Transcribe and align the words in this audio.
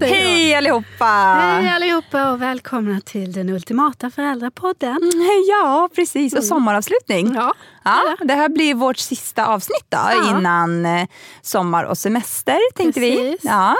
Hej 0.00 0.54
allihopa! 0.54 1.04
Hej 1.40 1.68
allihopa 1.70 2.32
och 2.32 2.42
välkomna 2.42 3.00
till 3.00 3.32
den 3.32 3.48
ultimata 3.48 4.10
föräldrapodden. 4.10 4.98
Ja, 5.48 5.88
precis. 5.94 6.34
Och 6.34 6.44
sommaravslutning. 6.44 7.34
Ja, 7.34 7.54
Ja, 7.84 8.16
det 8.24 8.34
här 8.34 8.48
blir 8.48 8.74
vårt 8.74 8.96
sista 8.96 9.46
avsnitt 9.46 9.86
då, 9.88 9.98
Ja. 9.98 10.38
innan 10.38 10.86
eh, 10.86 11.06
sommar 11.42 11.84
och 11.84 11.98
semester. 11.98 12.58
tänkte 12.76 13.00
vi. 13.00 13.16
Precis. 13.16 13.40
Ja. 13.44 13.76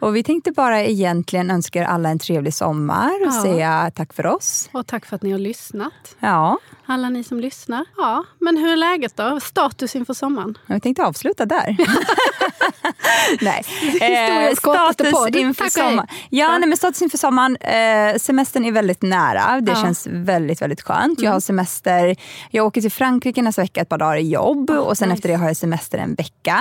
Och 0.00 0.16
vi 0.16 0.22
tänkte 0.22 0.52
bara 0.52 0.82
egentligen 0.82 1.50
önska 1.50 1.78
er 1.78 1.84
alla 1.84 2.08
en 2.08 2.18
trevlig 2.18 2.54
sommar 2.54 3.10
och 3.26 3.26
Ja. 3.34 3.42
säga 3.42 3.90
tack 3.94 4.12
för 4.14 4.26
oss. 4.26 4.68
Och 4.72 4.86
tack 4.86 5.06
för 5.06 5.16
att 5.16 5.22
ni 5.22 5.30
har 5.32 5.38
lyssnat. 5.38 6.16
Ja, 6.20 6.58
Alla 6.86 7.08
ni 7.08 7.24
som 7.24 7.40
lyssnar. 7.40 7.84
Ja, 7.96 8.24
men 8.38 8.56
hur 8.56 8.72
är 8.72 8.76
läget 8.76 9.16
då? 9.16 9.40
Status 9.40 9.96
inför 9.96 10.14
sommaren? 10.14 10.58
jag 10.66 10.82
tänkte 10.82 11.04
avsluta 11.04 11.46
där. 11.46 11.76
nej. 13.40 13.62
Historiens 13.80 14.58
kortaste 14.60 15.10
podd. 15.10 15.36
Inför 15.40 15.68
sommaren. 15.68 16.06
Ja, 16.30 16.58
nej, 16.58 16.68
men 16.68 16.76
status 16.76 17.02
inför 17.02 17.18
sommaren. 17.18 17.56
Eh, 17.56 18.18
semestern 18.18 18.64
är 18.64 18.72
väldigt 18.72 19.02
nära. 19.02 19.60
Det 19.60 19.72
Ja. 19.72 19.82
känns 19.82 20.06
väldigt, 20.10 20.62
väldigt 20.62 20.82
skönt. 20.82 21.20
Jag 21.20 21.32
har 21.32 21.40
semester. 21.40 22.16
Jag 22.50 22.66
åker 22.66 22.80
till 22.80 22.92
Frankrike 22.92 23.42
nästa 23.42 23.62
vecka 23.62 23.80
ett 23.80 23.88
par 23.88 23.98
dagar 23.98 24.16
i 24.16 24.28
jobb 24.28 24.70
och 24.70 24.98
sen 24.98 25.08
nice. 25.08 25.16
efter 25.16 25.28
det 25.28 25.34
har 25.34 25.46
jag 25.46 25.56
semester 25.56 25.98
en 25.98 26.14
vecka. 26.14 26.60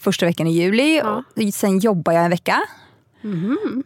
Första 0.00 0.26
veckan 0.26 0.46
i 0.46 0.52
juli. 0.52 0.96
Ja. 0.96 1.22
Och 1.36 1.54
sen 1.54 1.78
jobbar 1.78 2.12
jag 2.12 2.24
en 2.24 2.30
vecka. 2.30 2.60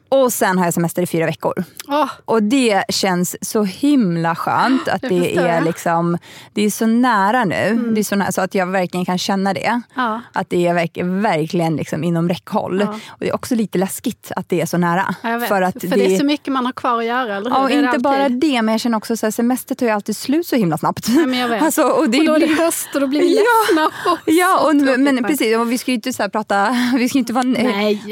Och 0.08 0.32
sen 0.32 0.58
har 0.58 0.64
jag 0.64 0.74
semester 0.74 1.02
i 1.02 1.06
fyra 1.06 1.26
veckor. 1.26 1.64
Åh, 1.88 2.10
Och 2.24 2.42
det 2.42 2.84
känns 2.88 3.36
så 3.50 3.62
himla 3.64 4.34
skönt 4.34 4.88
att 4.88 5.00
Det 5.02 5.08
det 5.08 5.36
är. 5.36 5.48
Mm. 5.52 5.64
liksom, 5.64 6.18
det 6.52 6.62
är 6.64 6.70
så 6.70 6.86
nära 6.86 7.44
nu. 7.44 7.90
Det 7.94 8.00
är 8.00 8.04
så, 8.04 8.16
nära, 8.16 8.32
så 8.32 8.40
att 8.40 8.54
jag 8.54 8.66
verkligen 8.66 9.06
kan 9.06 9.18
känna 9.18 9.54
det. 9.54 9.80
Ja. 9.94 10.20
Att 10.32 10.50
det 10.50 10.66
är 10.66 10.74
verk, 10.74 10.98
verkligen 11.02 11.76
liksom 11.76 12.04
inom 12.04 12.28
räckhåll. 12.28 12.80
Ja. 12.80 12.92
Och 13.08 13.16
det 13.18 13.28
är 13.28 13.34
också 13.34 13.54
lite 13.54 13.78
läskigt 13.78 14.32
att 14.36 14.48
det 14.48 14.60
är 14.60 14.66
så 14.66 14.78
nära. 14.78 15.14
För, 15.48 15.62
att 15.62 15.80
För 15.80 15.88
det... 15.96 16.14
är 16.14 16.18
så 16.18 16.24
mycket 16.24 16.52
man 16.52 16.66
har 16.66 16.72
kvar 16.72 16.98
att 16.98 17.04
göra, 17.04 17.36
eller 17.36 17.50
hur? 17.50 17.68
Det 17.68 17.74
det 17.74 17.74
inte 17.74 17.88
alltid. 17.88 18.02
bara 18.02 18.28
det, 18.28 18.62
men 18.62 18.72
jag 18.72 18.80
känner 18.80 18.96
också 18.98 19.12
att 19.26 19.34
semester 19.34 19.74
tar 19.74 19.86
ju 19.86 19.92
alltid 19.92 20.16
slut 20.16 20.46
så 20.46 20.56
himla 20.56 20.78
snabbt. 20.78 21.06
Nej. 21.26 21.58
Alltså, 21.58 21.82
och 21.82 22.10
det 22.10 22.18
och 22.18 22.24
då 22.26 22.34
är 22.34 22.40
det 22.40 22.54
höst 22.62 22.88
och 22.94 23.00
då 23.00 23.06
blir 23.06 23.20
vi 23.20 23.34
Ja. 23.36 23.42
ledsna. 23.42 23.90
Ja, 24.26 24.60
och, 24.68 24.98
men 25.00 25.24
precis. 25.24 25.56
Och 25.56 25.72
vi 25.72 25.78
ska 25.78 25.90
ju 25.90 25.94
inte 25.94 26.12
så 26.12 26.22
här 26.22 26.30
prata, 26.30 26.76
vi 26.96 27.08
ska 27.08 27.18
inte 27.18 27.32
vara, 27.32 27.44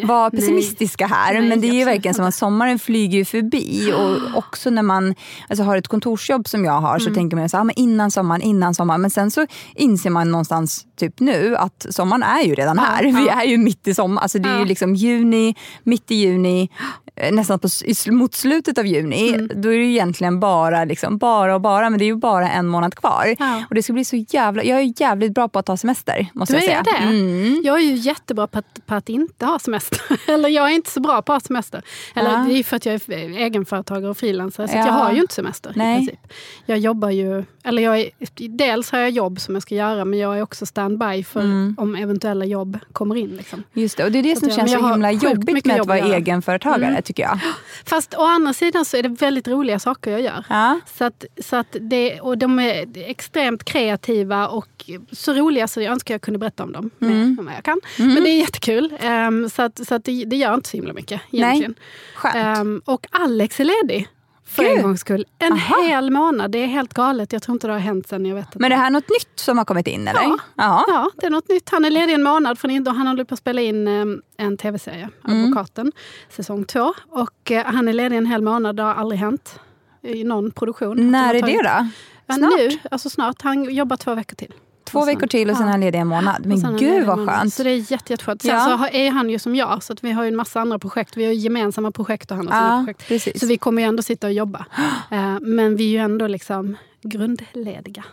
vara 0.04 0.30
pessimistiska 0.30 1.06
här. 1.10 1.32
Nej, 1.34 1.48
men 1.48 1.60
det 1.60 1.68
är 1.68 1.72
ju 1.72 1.84
verkligen 1.84 2.14
som 2.14 2.24
att 2.24 2.34
sommaren 2.34 2.78
flyger 2.78 3.18
ju 3.18 3.24
förbi. 3.24 3.92
Och 3.92 4.38
också 4.38 4.70
när 4.70 4.82
man 4.82 5.14
alltså, 5.48 5.62
har 5.64 5.76
ett 5.76 5.88
kontorsjobb 5.88 6.48
som 6.48 6.64
jag 6.64 6.80
har 6.80 6.98
så 6.98 7.06
Mm. 7.10 7.14
tänker 7.14 7.36
man 7.36 7.48
så 7.48 7.56
här, 7.56 7.60
ah, 7.60 7.64
men 7.64 7.78
innan 7.78 8.10
sommaren, 8.10 8.42
innan 8.42 8.74
sommaren. 8.74 9.00
Men 9.00 9.10
sen 9.10 9.30
så 9.30 9.46
inser 9.74 10.10
man 10.10 10.30
någonstans 10.30 10.86
typ 10.96 11.20
nu 11.20 11.56
att 11.56 11.86
sommaren 11.90 12.22
är 12.22 12.42
ju 12.42 12.54
redan 12.54 12.78
här. 12.78 13.04
Vi 13.22 13.28
är 13.28 13.44
ju 13.44 13.58
mitt 13.58 13.88
i 13.88 13.94
sommaren. 13.94 14.22
Alltså, 14.22 14.38
det 14.38 14.48
är 14.48 14.54
ju 14.54 14.58
Ja. 14.58 14.64
liksom 14.64 14.94
juni, 14.94 15.54
mitt 15.82 16.10
i 16.10 16.14
juni, 16.14 16.70
eh, 17.16 17.32
nästan 17.32 17.58
på, 17.58 17.68
mot 18.10 18.34
slutet 18.34 18.78
av 18.78 18.86
juni. 18.86 19.28
Mm. 19.34 19.50
Då 19.54 19.68
är 19.72 19.78
det 19.78 19.84
ju 19.84 19.90
egentligen 19.90 20.40
bara, 20.40 20.84
liksom, 20.84 21.18
bara 21.18 21.54
och 21.54 21.60
bara, 21.60 21.90
men 21.90 21.98
det 21.98 22.04
är 22.04 22.06
ju 22.06 22.16
bara 22.16 22.50
en 22.50 22.66
månad 22.66 22.94
kvar. 22.94 23.34
Ja. 23.38 23.62
Och 23.68 23.74
det 23.74 23.82
ska 23.82 23.92
bli 23.92 24.04
så 24.04 24.16
jävla, 24.28 24.64
jag 24.64 24.78
är 24.80 25.00
jävligt 25.00 25.34
bra 25.34 25.48
på 25.48 25.58
att 25.58 25.66
ta 25.66 25.76
semester. 25.76 26.26
Måste 26.34 26.54
Du 26.54 26.58
jag 26.58 26.64
säga. 26.66 26.78
är 26.80 26.84
det? 26.84 27.16
Mm. 27.16 27.60
Jag 27.64 27.76
är 27.76 27.84
ju 27.84 27.94
jättebra 27.94 28.46
på 28.46 28.58
att, 28.58 28.86
på 28.86 28.94
att 28.94 29.08
inte 29.08 29.46
ha 29.46 29.58
semester. 29.58 30.00
Eller 30.28 30.48
jag 30.48 30.70
är 30.70 30.74
inte 30.74 30.90
så 30.90 30.99
bra 31.00 31.22
på 31.22 31.32
att 31.32 31.42
ha 31.42 31.46
semester. 31.46 31.82
Eller 32.14 32.30
Ja. 32.30 32.44
det 32.48 32.52
är 32.58 32.62
för 32.64 32.76
att 32.76 32.86
jag 32.86 32.94
är 32.94 33.10
egenföretagare 33.38 34.10
och 34.10 34.16
frilansare. 34.16 34.68
Så 34.68 34.76
Ja. 34.76 34.86
jag 34.86 34.92
har 34.92 35.12
ju 35.12 35.20
inte 35.20 35.34
semester 35.34 35.72
Nej. 35.76 35.94
i 36.02 36.06
princip. 36.06 36.32
Jag 36.66 36.78
jobbar 36.78 37.10
ju, 37.10 37.44
eller 37.64 37.82
jag 37.82 38.00
är, 38.00 38.10
dels 38.48 38.90
har 38.92 38.98
jag 38.98 39.10
jobb 39.10 39.40
som 39.40 39.54
jag 39.54 39.62
ska 39.62 39.74
göra 39.74 40.04
men 40.04 40.18
jag 40.18 40.38
är 40.38 40.42
också 40.42 40.66
standby 40.66 41.24
för 41.24 41.40
Mm. 41.40 41.74
om 41.78 41.96
eventuella 41.96 42.44
jobb 42.44 42.78
kommer 42.92 43.16
in. 43.16 43.30
Liksom. 43.30 43.62
Just 43.72 43.96
det, 43.96 44.04
och 44.04 44.12
det 44.12 44.18
är 44.18 44.22
det 44.22 44.34
Så 44.34 44.40
som 44.40 44.48
jag- 44.48 44.56
känns 44.58 44.72
så 44.72 44.88
himla 44.88 45.12
jobbigt 45.12 45.64
med 45.66 45.80
att 45.80 45.86
vara 45.86 45.98
göra. 45.98 46.08
Mm. 46.08 46.22
egenföretagare 46.22 47.02
tycker 47.02 47.22
jag. 47.22 47.38
Fast 47.86 48.14
å 48.14 48.22
andra 48.26 48.52
sidan 48.52 48.84
så 48.84 48.96
är 48.96 49.02
det 49.02 49.08
väldigt 49.08 49.48
roliga 49.48 49.78
saker 49.78 50.10
jag 50.10 50.20
gör. 50.20 50.44
Ja. 50.48 50.80
Så 50.98 51.04
att, 51.04 51.24
så 51.44 51.56
att 51.56 51.76
det, 51.80 52.20
och 52.20 52.38
de 52.38 52.58
är 52.58 52.86
extremt 53.10 53.64
kreativa 53.64 54.48
och 54.48 54.90
så 55.12 55.32
roliga 55.34 55.68
så 55.68 55.80
jag 55.80 55.92
önskar 55.92 56.14
jag 56.14 56.20
kunde 56.22 56.38
berätta 56.38 56.62
om 56.62 56.72
dem 56.72 56.90
Mm. 57.00 57.20
än 57.38 57.46
vad 57.46 57.54
jag 57.54 57.64
kan. 57.64 57.80
Men 57.98 58.14
det 58.24 58.30
är 58.30 58.38
jättekul. 58.38 58.92
Um, 59.28 59.50
så 59.50 59.62
att, 59.62 59.86
så 59.88 59.94
att 59.94 60.04
det, 60.04 60.24
det 60.24 60.36
gör 60.36 60.54
inte 60.54 60.68
så 60.68 60.76
himla 60.76 60.89
mycket 60.92 61.20
egentligen. 61.30 61.74
Skönt. 62.14 62.34
Ehm, 62.36 62.82
och 62.84 63.06
Alex 63.10 63.60
är 63.60 63.64
ledig. 63.64 64.08
För 64.46 64.62
Gud. 64.62 64.76
en 64.76 64.82
gångs 64.82 65.00
skull. 65.00 65.26
En 65.38 65.52
Aha. 65.52 65.82
hel 65.82 66.10
månad. 66.10 66.50
Det 66.50 66.58
är 66.58 66.66
helt 66.66 66.94
galet. 66.94 67.32
Jag 67.32 67.42
tror 67.42 67.54
inte 67.54 67.66
det 67.66 67.72
har 67.72 67.80
hänt 67.80 68.08
sen 68.08 68.26
jag 68.26 68.34
vet. 68.34 68.54
Men 68.54 68.64
är 68.64 68.76
det 68.76 68.82
här 68.82 68.90
något 68.90 69.08
nytt 69.08 69.32
som 69.40 69.58
har 69.58 69.64
kommit 69.64 69.86
in 69.86 70.08
eller? 70.08 70.20
Ja. 70.22 70.38
Ja. 70.56 70.84
Ja, 70.88 71.10
det 71.16 71.26
är 71.26 71.30
något 71.30 71.48
nytt. 71.48 71.68
Han 71.70 71.84
är 71.84 71.90
ledig 71.90 72.12
en 72.14 72.22
månad 72.22 72.58
från 72.58 72.70
Indo. 72.70 72.90
Han 72.90 73.06
håller 73.06 73.24
på 73.24 73.34
att 73.34 73.38
spela 73.38 73.60
in 73.60 73.88
um, 73.88 74.22
en 74.36 74.56
tv-serie, 74.56 75.08
Mm. 75.28 75.42
Advokaten, 75.44 75.92
säsong 76.28 76.64
två. 76.64 76.94
Och 77.08 77.50
eh, 77.50 77.66
han 77.66 77.88
är 77.88 77.92
ledig 77.92 78.16
en 78.16 78.26
hel 78.26 78.42
månad. 78.42 78.76
Det 78.76 78.82
har 78.82 78.94
aldrig 78.94 79.20
hänt 79.20 79.60
i 80.02 80.24
någon 80.24 80.50
produktion. 80.50 81.10
När 81.10 81.34
är 81.34 81.42
det 81.42 81.62
då? 81.62 81.88
Snart? 82.34 82.50
Nu, 82.58 82.78
alltså 82.90 83.10
snart. 83.10 83.42
Han 83.42 83.74
jobbar 83.74 83.96
två 83.96 84.14
veckor 84.14 84.36
till. 84.36 84.52
Två 84.90 85.04
veckor 85.04 85.26
till 85.26 85.50
och 85.50 85.56
sen 85.56 85.66
är 85.66 85.70
han 85.70 85.80
ledig 85.80 85.98
en 85.98 86.06
månad. 86.06 86.46
Men 86.46 86.76
gud 86.76 87.06
vad 87.06 87.28
skönt. 87.28 87.54
Så 87.54 87.62
det 87.62 87.70
är 87.70 87.92
jätte, 87.92 88.12
jätteskönt. 88.12 88.42
Sen 88.42 88.50
Ja. 88.50 88.78
så 88.90 88.96
är 88.96 89.10
han 89.10 89.30
ju 89.30 89.38
som 89.38 89.56
jag, 89.56 89.82
så 89.82 89.92
att 89.92 90.04
vi 90.04 90.10
har 90.12 90.22
ju 90.24 90.28
en 90.28 90.36
massa 90.36 90.60
andra 90.60 90.78
projekt. 90.78 91.16
Vi 91.16 91.24
har 91.24 91.32
gemensamma 91.32 91.90
projekt 91.90 92.30
och 92.30 92.36
han 92.36 92.48
har 92.48 92.54
sina 92.54 92.68
Ja, 92.76 92.78
projekt. 92.84 93.08
precis. 93.08 93.40
Så 93.40 93.46
vi 93.46 93.58
kommer 93.58 93.82
ju 93.82 93.88
ändå 93.88 94.02
sitta 94.02 94.26
och 94.26 94.32
jobba. 94.32 94.66
Eh, 95.10 95.36
men 95.40 95.76
vi 95.76 95.84
är 95.84 95.90
ju 95.90 96.04
ändå 96.04 96.26
liksom 96.26 96.76
grundlediga. 97.02 98.04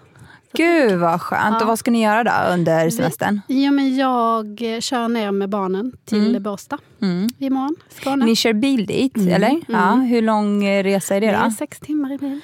Gud 0.58 1.00
vad 1.00 1.22
skönt. 1.22 1.56
Ja. 1.60 1.62
Och 1.62 1.68
vad 1.68 1.80
ska 1.80 1.92
ni 1.92 2.04
göra 2.04 2.24
då 2.24 2.54
under 2.54 2.90
semestern? 2.90 3.42
Ja, 3.48 3.72
men 3.72 3.96
jag 3.98 4.62
eh, 4.76 4.80
kör 4.80 5.08
ner 5.08 5.32
med 5.32 5.50
barnen 5.50 5.92
till 6.06 6.30
Mm. 6.30 6.44
Båstad 6.44 6.78
Mm. 7.02 7.28
imorgon. 7.40 7.76
Skåne. 8.02 8.26
Ni 8.26 8.36
kör 8.36 8.54
bil 8.54 8.86
dit, 8.86 9.18
eller? 9.18 9.62
Ja. 9.68 9.92
Hur 9.92 10.22
lång 10.22 10.64
eh, 10.66 10.84
resa 10.84 11.16
är 11.16 11.22
det 11.22 11.28
det 11.28 11.34
är 11.34 11.44
då? 11.46 11.52
sex 11.52 11.80
timmar 11.80 12.14
i 12.14 12.18
bil. 12.18 12.40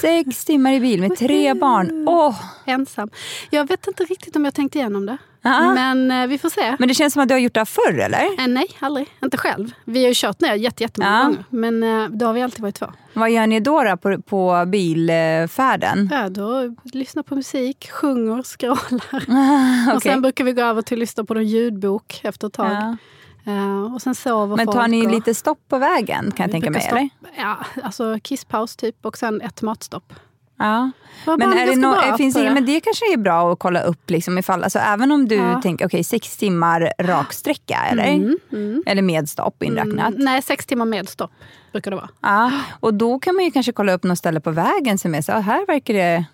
Sex 0.00 0.44
timmar 0.44 0.72
i 0.72 0.80
bil 0.80 1.00
med 1.00 1.16
tre 1.16 1.54
barn. 1.54 2.08
Åh! 2.08 2.40
Ensam. 2.66 3.08
Jag 3.50 3.68
vet 3.68 3.86
inte 3.86 4.04
riktigt 4.04 4.36
om 4.36 4.44
jag 4.44 4.54
tänkt 4.54 4.74
igenom 4.76 5.06
det. 5.06 5.18
Ja. 5.50 5.72
Men 5.74 6.10
eh, 6.10 6.26
vi 6.26 6.38
får 6.38 6.48
se. 6.50 6.76
Men 6.78 6.88
det 6.88 6.94
känns 6.94 7.12
som 7.12 7.22
att 7.22 7.28
du 7.28 7.34
har 7.34 7.38
gjort 7.40 7.54
det 7.54 7.60
här 7.60 7.64
förr, 7.64 7.98
eller? 7.98 8.24
Eh, 8.40 8.46
nej, 8.48 8.66
aldrig. 8.78 9.06
Inte 9.22 9.36
själv. 9.36 9.70
Vi 9.84 10.00
har 10.02 10.08
ju 10.08 10.14
kört 10.16 10.40
ner 10.40 10.54
jätte, 10.54 10.82
jättemånga 10.82 11.16
Ja. 11.18 11.24
gånger. 11.24 11.44
Men 11.50 11.82
eh, 12.04 12.08
då 12.08 12.26
har 12.26 12.32
vi 12.32 12.42
alltid 12.42 12.60
varit 12.60 12.74
två. 12.74 12.86
Vad 13.12 13.30
gör 13.30 13.46
ni 13.46 13.60
då, 13.60 13.82
då 13.82 13.96
på, 13.96 14.22
på 14.22 14.64
bilfärden? 14.66 16.08
Ja, 16.12 16.28
då 16.28 16.74
lyssnar 16.84 17.22
på 17.22 17.34
musik, 17.34 17.90
sjunger, 17.90 18.42
skrålar. 18.42 18.80
Och 19.90 19.96
Okej. 19.96 20.12
sen 20.12 20.22
brukar 20.22 20.44
vi 20.44 20.52
gå 20.52 20.62
över 20.62 20.82
till 20.82 20.94
att 20.96 21.00
lyssna 21.00 21.24
på 21.24 21.34
någon 21.34 21.46
ljudbok 21.46 22.20
efter 22.24 22.46
ett 22.46 22.52
tag. 22.52 22.72
Ja. 22.72 22.96
Eh, 23.52 23.94
och 23.94 24.02
sen 24.02 24.14
sover 24.14 24.56
Men 24.56 24.66
tar 24.66 24.88
ni 24.88 25.06
och, 25.06 25.10
lite 25.10 25.34
stopp 25.34 25.58
på 25.68 25.78
vägen 25.78 26.30
kan 26.30 26.34
jag 26.36 26.46
vi 26.46 26.52
tänka 26.52 26.70
mig? 26.70 26.86
Eller? 26.90 27.00
stoppa- 27.00 27.10
Ja, 27.38 27.56
alltså 27.82 28.18
kisspaus 28.22 28.76
typ 28.76 29.06
och 29.06 29.18
sen 29.18 29.40
ett 29.40 29.62
matstopp. 29.62 30.12
Ja. 30.58 30.90
Men, 31.26 31.52
är 31.52 31.66
det 31.66 31.76
no, 31.76 32.16
finns 32.16 32.34
det, 32.34 32.50
men 32.50 32.66
det 32.66 32.80
kanske 32.80 33.12
är 33.12 33.16
bra 33.16 33.52
att 33.52 33.58
kolla 33.58 33.80
upp, 33.82 34.10
liksom 34.10 34.38
ifall, 34.38 34.64
alltså, 34.64 34.78
även 34.78 35.12
om 35.12 35.28
du 35.28 35.34
Ja. 35.34 35.60
tänker 35.62 35.86
okej 35.86 36.04
sex 36.04 36.36
timmar 36.36 36.92
raksträcka 36.98 37.78
eller? 37.90 38.06
Mm, 38.06 38.38
mm. 38.52 38.82
Eller 38.86 39.02
med 39.02 39.28
stopp 39.28 39.62
inräknat. 39.62 40.08
Mm, 40.14 40.24
nej, 40.24 40.42
sex 40.42 40.66
timmar 40.66 40.84
med 40.86 41.08
stopp 41.08 41.30
brukar 41.76 41.90
det 41.90 41.96
vara. 41.96 42.08
Ja. 42.20 42.52
Och 42.80 42.94
då 42.94 43.18
kan 43.18 43.34
man 43.34 43.44
ju 43.44 43.50
kanske 43.50 43.72
kolla 43.72 43.92
upp 43.92 44.02
något 44.04 44.18
ställe 44.18 44.40
på 44.40 44.50
vägen 44.50 44.98
som 44.98 45.14
är 45.14 45.22
så, 45.22 45.32
här 45.32 45.66
verkar 45.66 45.94
det 45.94 46.24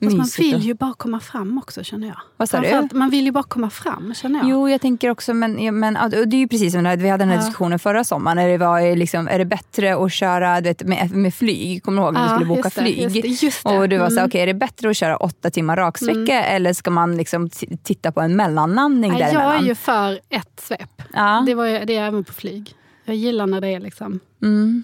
man 0.16 0.18
mysigt. 0.18 0.38
vill 0.54 0.62
ju 0.66 0.74
bara 0.74 0.94
komma 0.94 1.20
fram 1.20 1.58
också 1.58 1.84
känner 1.84 2.08
jag. 2.08 2.16
Vad 2.36 2.48
sa 2.48 2.60
du? 2.60 2.88
Man 2.92 3.10
vill 3.10 3.24
ju 3.24 3.32
bara 3.32 3.42
komma 3.44 3.70
fram 3.70 4.14
känner 4.14 4.38
jag. 4.40 4.48
Jo, 4.48 4.68
jag 4.68 4.80
tänker 4.80 5.10
också, 5.10 5.34
men, 5.34 5.62
ja, 5.64 5.72
men 5.72 5.94
ja, 5.94 6.08
det 6.08 6.36
är 6.36 6.38
ju 6.40 6.48
precis 6.48 6.72
som 6.72 6.82
vi 6.82 6.88
hade 7.08 7.22
den 7.22 7.28
här 7.28 7.34
Ja. 7.36 7.40
diskussionen 7.40 7.78
förra 7.78 8.04
sommaren. 8.04 8.36
När 8.36 8.48
det 8.48 8.58
var, 8.58 8.96
liksom, 8.96 9.28
är 9.28 9.38
det 9.38 9.44
bättre 9.44 9.96
att 10.04 10.12
köra 10.12 10.60
vet, 10.60 10.82
med, 10.82 11.10
med 11.12 11.34
flyg? 11.34 11.82
Kommer 11.82 12.02
du 12.02 12.04
ihåg 12.06 12.14
när 12.14 12.20
vi 12.22 12.26
Ja, 12.28 12.34
skulle 12.34 12.46
boka 12.56 12.62
det, 12.62 12.70
flyg? 12.80 13.00
just 13.02 13.14
det, 13.22 13.46
just 13.46 13.64
det. 13.64 13.78
Och 13.78 13.88
du 13.88 13.98
var 13.98 14.08
så 14.08 14.12
Mm. 14.18 14.26
okej 14.26 14.40
är 14.40 14.46
det 14.46 14.54
bättre 14.54 14.90
att 14.90 14.96
köra 14.96 15.16
åtta 15.16 15.50
timmar 15.50 15.76
raksträcka 15.76 16.44
eller 16.44 16.72
ska 16.72 16.90
man 16.90 17.16
liksom 17.16 17.50
titta 17.82 18.12
på 18.12 18.20
en 18.20 18.36
mellanlandning 18.36 19.10
jag 19.18 19.20
däremellan? 19.20 19.64
är 19.64 19.68
ju 19.68 19.74
för 19.74 20.12
ett 20.28 20.60
svep. 20.60 21.02
ja. 21.12 21.42
Det, 21.46 21.54
var, 21.54 21.66
det 21.66 21.96
är 21.96 22.06
även 22.06 22.24
på 22.24 22.32
flyg. 22.32 22.74
Jag 23.08 23.16
gillar 23.16 23.46
när 23.46 23.60
det 23.60 23.68
är 23.68 23.80
liksom... 23.80 24.20
mm. 24.42 24.82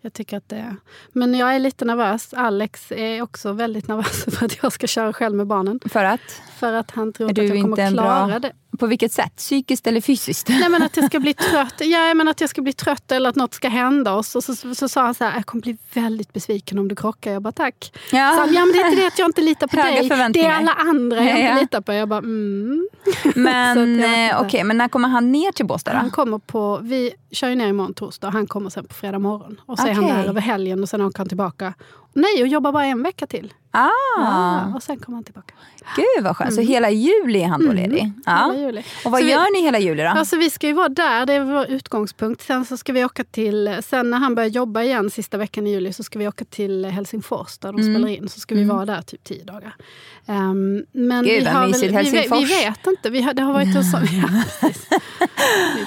Jag 0.00 0.12
tycker 0.12 0.36
att 0.36 0.48
det 0.48 0.56
är... 0.56 0.76
Men 1.12 1.34
jag 1.34 1.54
är 1.54 1.58
lite 1.58 1.84
nervös. 1.84 2.34
Alex 2.34 2.92
är 2.92 3.22
också 3.22 3.52
väldigt 3.52 3.88
nervös 3.88 4.24
för 4.38 4.46
att 4.46 4.62
jag 4.62 4.72
ska 4.72 4.86
köra 4.86 5.12
själv 5.12 5.36
med 5.36 5.46
barnen. 5.46 5.80
För 5.84 6.04
att? 6.04 6.20
För 6.56 6.72
att 6.72 6.90
han 6.90 7.12
tror 7.12 7.30
att 7.30 7.38
jag 7.38 7.62
kommer 7.62 7.90
klara 7.90 8.26
bra- 8.26 8.38
det. 8.38 8.52
På 8.78 8.86
vilket 8.86 9.12
sätt? 9.12 9.36
Psykiskt 9.36 9.86
eller 9.86 10.00
fysiskt? 10.00 10.48
Nej 10.48 10.68
men 10.68 10.82
att 10.82 10.96
jag 10.96 11.06
ska 11.06 11.20
bli 11.20 11.34
trött. 11.50 11.74
Ja, 11.78 12.14
men 12.14 12.28
att 12.28 12.40
jag 12.40 12.50
ska 12.50 12.62
bli 12.62 12.72
trött 12.72 13.12
eller 13.12 13.30
att 13.30 13.36
något 13.36 13.54
ska 13.54 13.68
hända 13.68 14.14
oss. 14.14 14.36
Och 14.36 14.44
så, 14.44 14.54
så, 14.54 14.74
så 14.74 14.88
sa 14.88 15.04
han 15.04 15.14
så 15.14 15.24
här, 15.24 15.34
jag 15.34 15.46
kommer 15.46 15.62
bli 15.62 15.76
väldigt 15.92 16.32
besviken 16.32 16.78
om 16.78 16.88
du 16.88 16.96
krockar. 16.96 17.32
Jag 17.32 17.42
bara 17.42 17.52
tack. 17.52 17.92
Ja. 18.12 18.32
Så 18.32 18.40
han, 18.40 18.54
ja 18.54 18.60
men 18.60 18.72
det 18.72 18.78
är 18.78 18.90
inte 18.90 19.00
det 19.00 19.06
att 19.06 19.18
jag 19.18 19.28
inte 19.28 19.42
litar 19.42 19.66
på 19.66 19.76
dig. 20.16 20.30
Det 20.32 20.44
är 20.44 20.52
alla 20.52 20.72
andra 20.72 21.16
jag 21.16 21.26
Ja, 21.26 21.38
ja. 21.38 21.48
inte 21.50 21.60
litar 21.60 21.80
på. 21.80 21.92
Jag 21.92 22.08
bara 22.08 22.18
mm. 22.18 22.88
Men 23.34 24.00
eh, 24.00 24.40
okej, 24.42 24.64
men 24.64 24.76
när 24.78 24.88
kommer 24.88 25.08
han 25.08 25.32
ner 25.32 25.52
till 25.52 25.66
Båstad 25.66 25.92
då? 25.92 25.98
Han 25.98 26.10
kommer 26.10 26.38
på, 26.38 26.78
vi 26.82 27.12
kör 27.30 27.48
ju 27.48 27.54
ner 27.54 27.68
imorgon 27.68 27.94
torsdag 27.94 28.26
och 28.26 28.32
han 28.32 28.46
kommer 28.46 28.70
sen 28.70 28.86
på 28.86 28.94
fredag 28.94 29.18
morgon. 29.18 29.60
Och 29.66 29.78
så 29.78 29.86
är 29.86 29.92
han 29.92 30.06
där 30.06 30.24
över 30.24 30.40
helgen 30.40 30.82
och 30.82 30.88
sen 30.88 31.00
åker 31.00 31.18
han 31.18 31.28
tillbaka. 31.28 31.74
Nej, 32.14 32.42
och 32.42 32.48
jobbar 32.48 32.72
bara 32.72 32.84
en 32.84 33.02
vecka 33.02 33.26
till. 33.26 33.52
Ah, 33.70 33.88
Ja, 34.18 34.72
och 34.76 34.82
sen 34.82 34.98
kommer 34.98 35.16
han 35.16 35.24
tillbaka. 35.24 35.54
Gud 35.96 36.24
vad 36.24 36.36
skönt. 36.36 36.54
Så 36.54 36.60
hela 36.60 36.90
juli 36.90 37.42
är 37.42 37.46
han 37.46 37.66
då 37.66 37.72
ledig? 37.72 38.12
Ja. 38.26 38.44
Mm. 38.44 38.56
Hela 38.56 38.66
juli. 38.66 38.84
Och 39.04 39.10
vad 39.10 39.20
Så 39.20 39.26
vi- 39.26 39.32
gör 39.32 39.52
ni 39.52 39.62
hela 39.62 39.78
juli 39.78 40.02
då? 40.02 40.08
Alltså 40.08 40.36
vi 40.36 40.50
ska 40.50 40.66
ju 40.66 40.72
vara 40.72 40.88
där, 40.88 41.26
det 41.26 41.32
är 41.32 41.40
vår 41.40 41.66
utgångspunkt. 41.66 42.42
Sen 42.42 42.64
så 42.64 42.76
ska 42.76 42.92
vi 42.92 43.04
åka 43.04 43.24
till, 43.24 43.78
sen 43.82 44.10
när 44.10 44.18
han 44.18 44.34
börjar 44.34 44.48
jobba 44.48 44.82
igen 44.82 45.10
sista 45.10 45.36
veckan 45.36 45.66
i 45.66 45.70
juli 45.70 45.92
så 45.92 46.02
ska 46.02 46.18
vi 46.18 46.28
åka 46.28 46.44
till 46.44 46.84
Helsingfors 46.84 47.58
där 47.58 47.72
de 47.72 47.80
Mm. 47.80 47.94
spelar 47.94 48.08
in. 48.08 48.28
Så 48.28 48.40
ska 48.40 48.54
vi 48.54 48.64
vara 48.64 48.84
där 48.86 49.02
typ 49.02 49.24
tio 49.24 49.44
dagar. 49.44 49.74
Um, 50.26 50.84
men 50.92 51.24
Gud, 51.24 51.38
vi 51.38 51.44
vad 51.44 51.52
har 51.54 51.66
mysigt. 51.66 51.92
väl, 51.94 52.04
vi, 52.04 52.10
vet- 52.10 52.24
vi 52.32 52.36
Helsingfors. 52.36 52.50
vet 52.50 52.86
inte, 52.86 53.10
vi 53.10 53.22
har, 53.22 53.34
det 53.34 53.42
har 53.42 53.52
varit 53.52 53.72
sån... 53.90 54.00
Ja. 54.22 54.28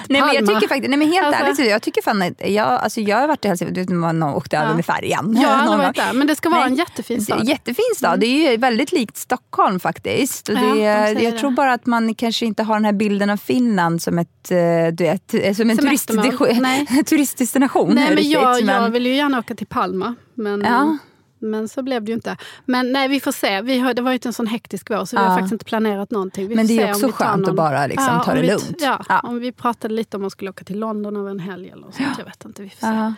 Nej, 0.09 0.21
men 0.21 0.35
jag 0.35 0.47
tycker 0.47 0.67
faktiskt, 0.67 0.89
nej 0.89 0.99
men 0.99 1.07
helt 1.11 1.25
Alltså- 1.35 1.61
ärligt, 1.61 1.71
jag 1.71 1.81
tycker 1.81 2.01
fan 2.01 2.35
jag, 2.39 2.67
alltså 2.67 3.01
jag 3.01 3.17
har 3.17 3.27
varit 3.27 3.45
i 3.45 3.47
Helsingfors, 3.47 3.75
du 3.75 3.81
vet, 3.81 3.89
man 3.89 4.23
åkte 4.23 4.57
över 4.57 4.69
Ja. 4.69 4.75
med 4.75 4.85
färjan. 4.85 5.37
Jag 5.41 5.49
har 5.49 5.55
aldrig 5.63 5.77
varit 5.87 5.95
där, 5.95 6.13
men 6.17 6.27
det 6.27 6.35
ska 6.35 6.49
vara 6.49 6.59
Nej. 6.61 6.69
en 6.71 6.75
jättefin 6.75 7.21
stad. 7.21 7.45
Jättefin 7.47 7.85
stad. 7.95 8.19
Det 8.19 8.25
är 8.25 8.51
ju 8.51 8.57
väldigt 8.57 8.91
likt 8.91 9.17
Stockholm 9.17 9.79
faktiskt. 9.79 10.49
Och 10.49 10.55
Ja, 10.55 10.59
det, 10.61 10.67
de 10.67 10.73
säger 10.75 11.21
jag 11.21 11.33
det. 11.33 11.39
tror 11.39 11.51
bara 11.51 11.73
att 11.73 11.85
man 11.85 12.13
kanske 12.15 12.45
inte 12.45 12.63
har 12.63 12.75
den 12.75 12.85
här 12.85 12.93
bilden 12.93 13.29
av 13.29 13.37
Finland 13.37 14.01
som, 14.01 14.19
ett, 14.19 14.51
eh, 14.51 14.57
du 14.93 15.03
vet, 15.03 15.33
eh, 15.33 15.53
som 15.53 15.69
en 15.69 15.77
turistdestination. 15.77 16.47
Nej. 16.61 16.85
turistdestination. 17.05 17.95
Nej, 17.95 18.03
men 18.07 18.17
riktigt, 18.17 18.31
jag, 18.33 18.65
men- 18.65 18.83
jag 18.83 18.89
vill 18.89 19.05
ju 19.05 19.15
gärna 19.15 19.39
åka 19.39 19.55
till 19.55 19.67
Palma. 19.67 20.15
Men, 20.33 20.61
Ja. 20.61 20.97
men 21.39 21.67
så 21.69 21.83
blev 21.83 22.03
det 22.03 22.07
ju 22.11 22.13
inte. 22.15 22.37
Men 22.65 22.91
nej, 22.91 23.07
vi 23.07 23.19
får 23.19 23.31
se. 23.31 23.61
Vi 23.61 23.79
har, 23.79 23.93
det 23.93 24.01
har 24.01 24.05
varit 24.05 24.25
en 24.25 24.33
sån 24.33 24.47
hektisk 24.47 24.89
vår 24.89 25.05
så 25.05 25.15
vi 25.17 25.21
Ja. 25.23 25.27
har 25.29 25.35
faktiskt 25.35 25.51
inte 25.53 25.65
planerat 25.65 26.11
någonting. 26.11 26.47
Vi 26.47 26.55
Men 26.55 26.67
det 26.67 26.79
är 26.79 26.89
också 26.91 27.05
vi 27.05 27.11
skönt 27.11 27.31
att 27.41 27.47
någon- 27.47 27.55
bara 27.55 27.87
liksom 27.87 28.21
ta 28.25 28.31
om 28.31 28.35
det 28.35 28.41
vi- 28.41 28.47
lugnt. 28.47 28.75
Ja, 28.79 29.01
Ja. 29.09 29.19
Om 29.19 29.39
vi 29.39 29.51
pratade 29.51 29.93
lite 29.93 30.17
om 30.17 30.21
man 30.21 30.29
skulle 30.31 30.49
åka 30.49 30.63
till 30.63 30.79
London 30.79 31.15
över 31.17 31.29
en 31.31 31.39
helg 31.39 31.69
eller 31.69 31.83
sånt. 31.83 32.17
Jag 32.17 32.25
vet 32.25 32.45
inte. 32.45 32.61
Vi 32.61 32.69
får 32.69 32.77
se. 32.87 33.13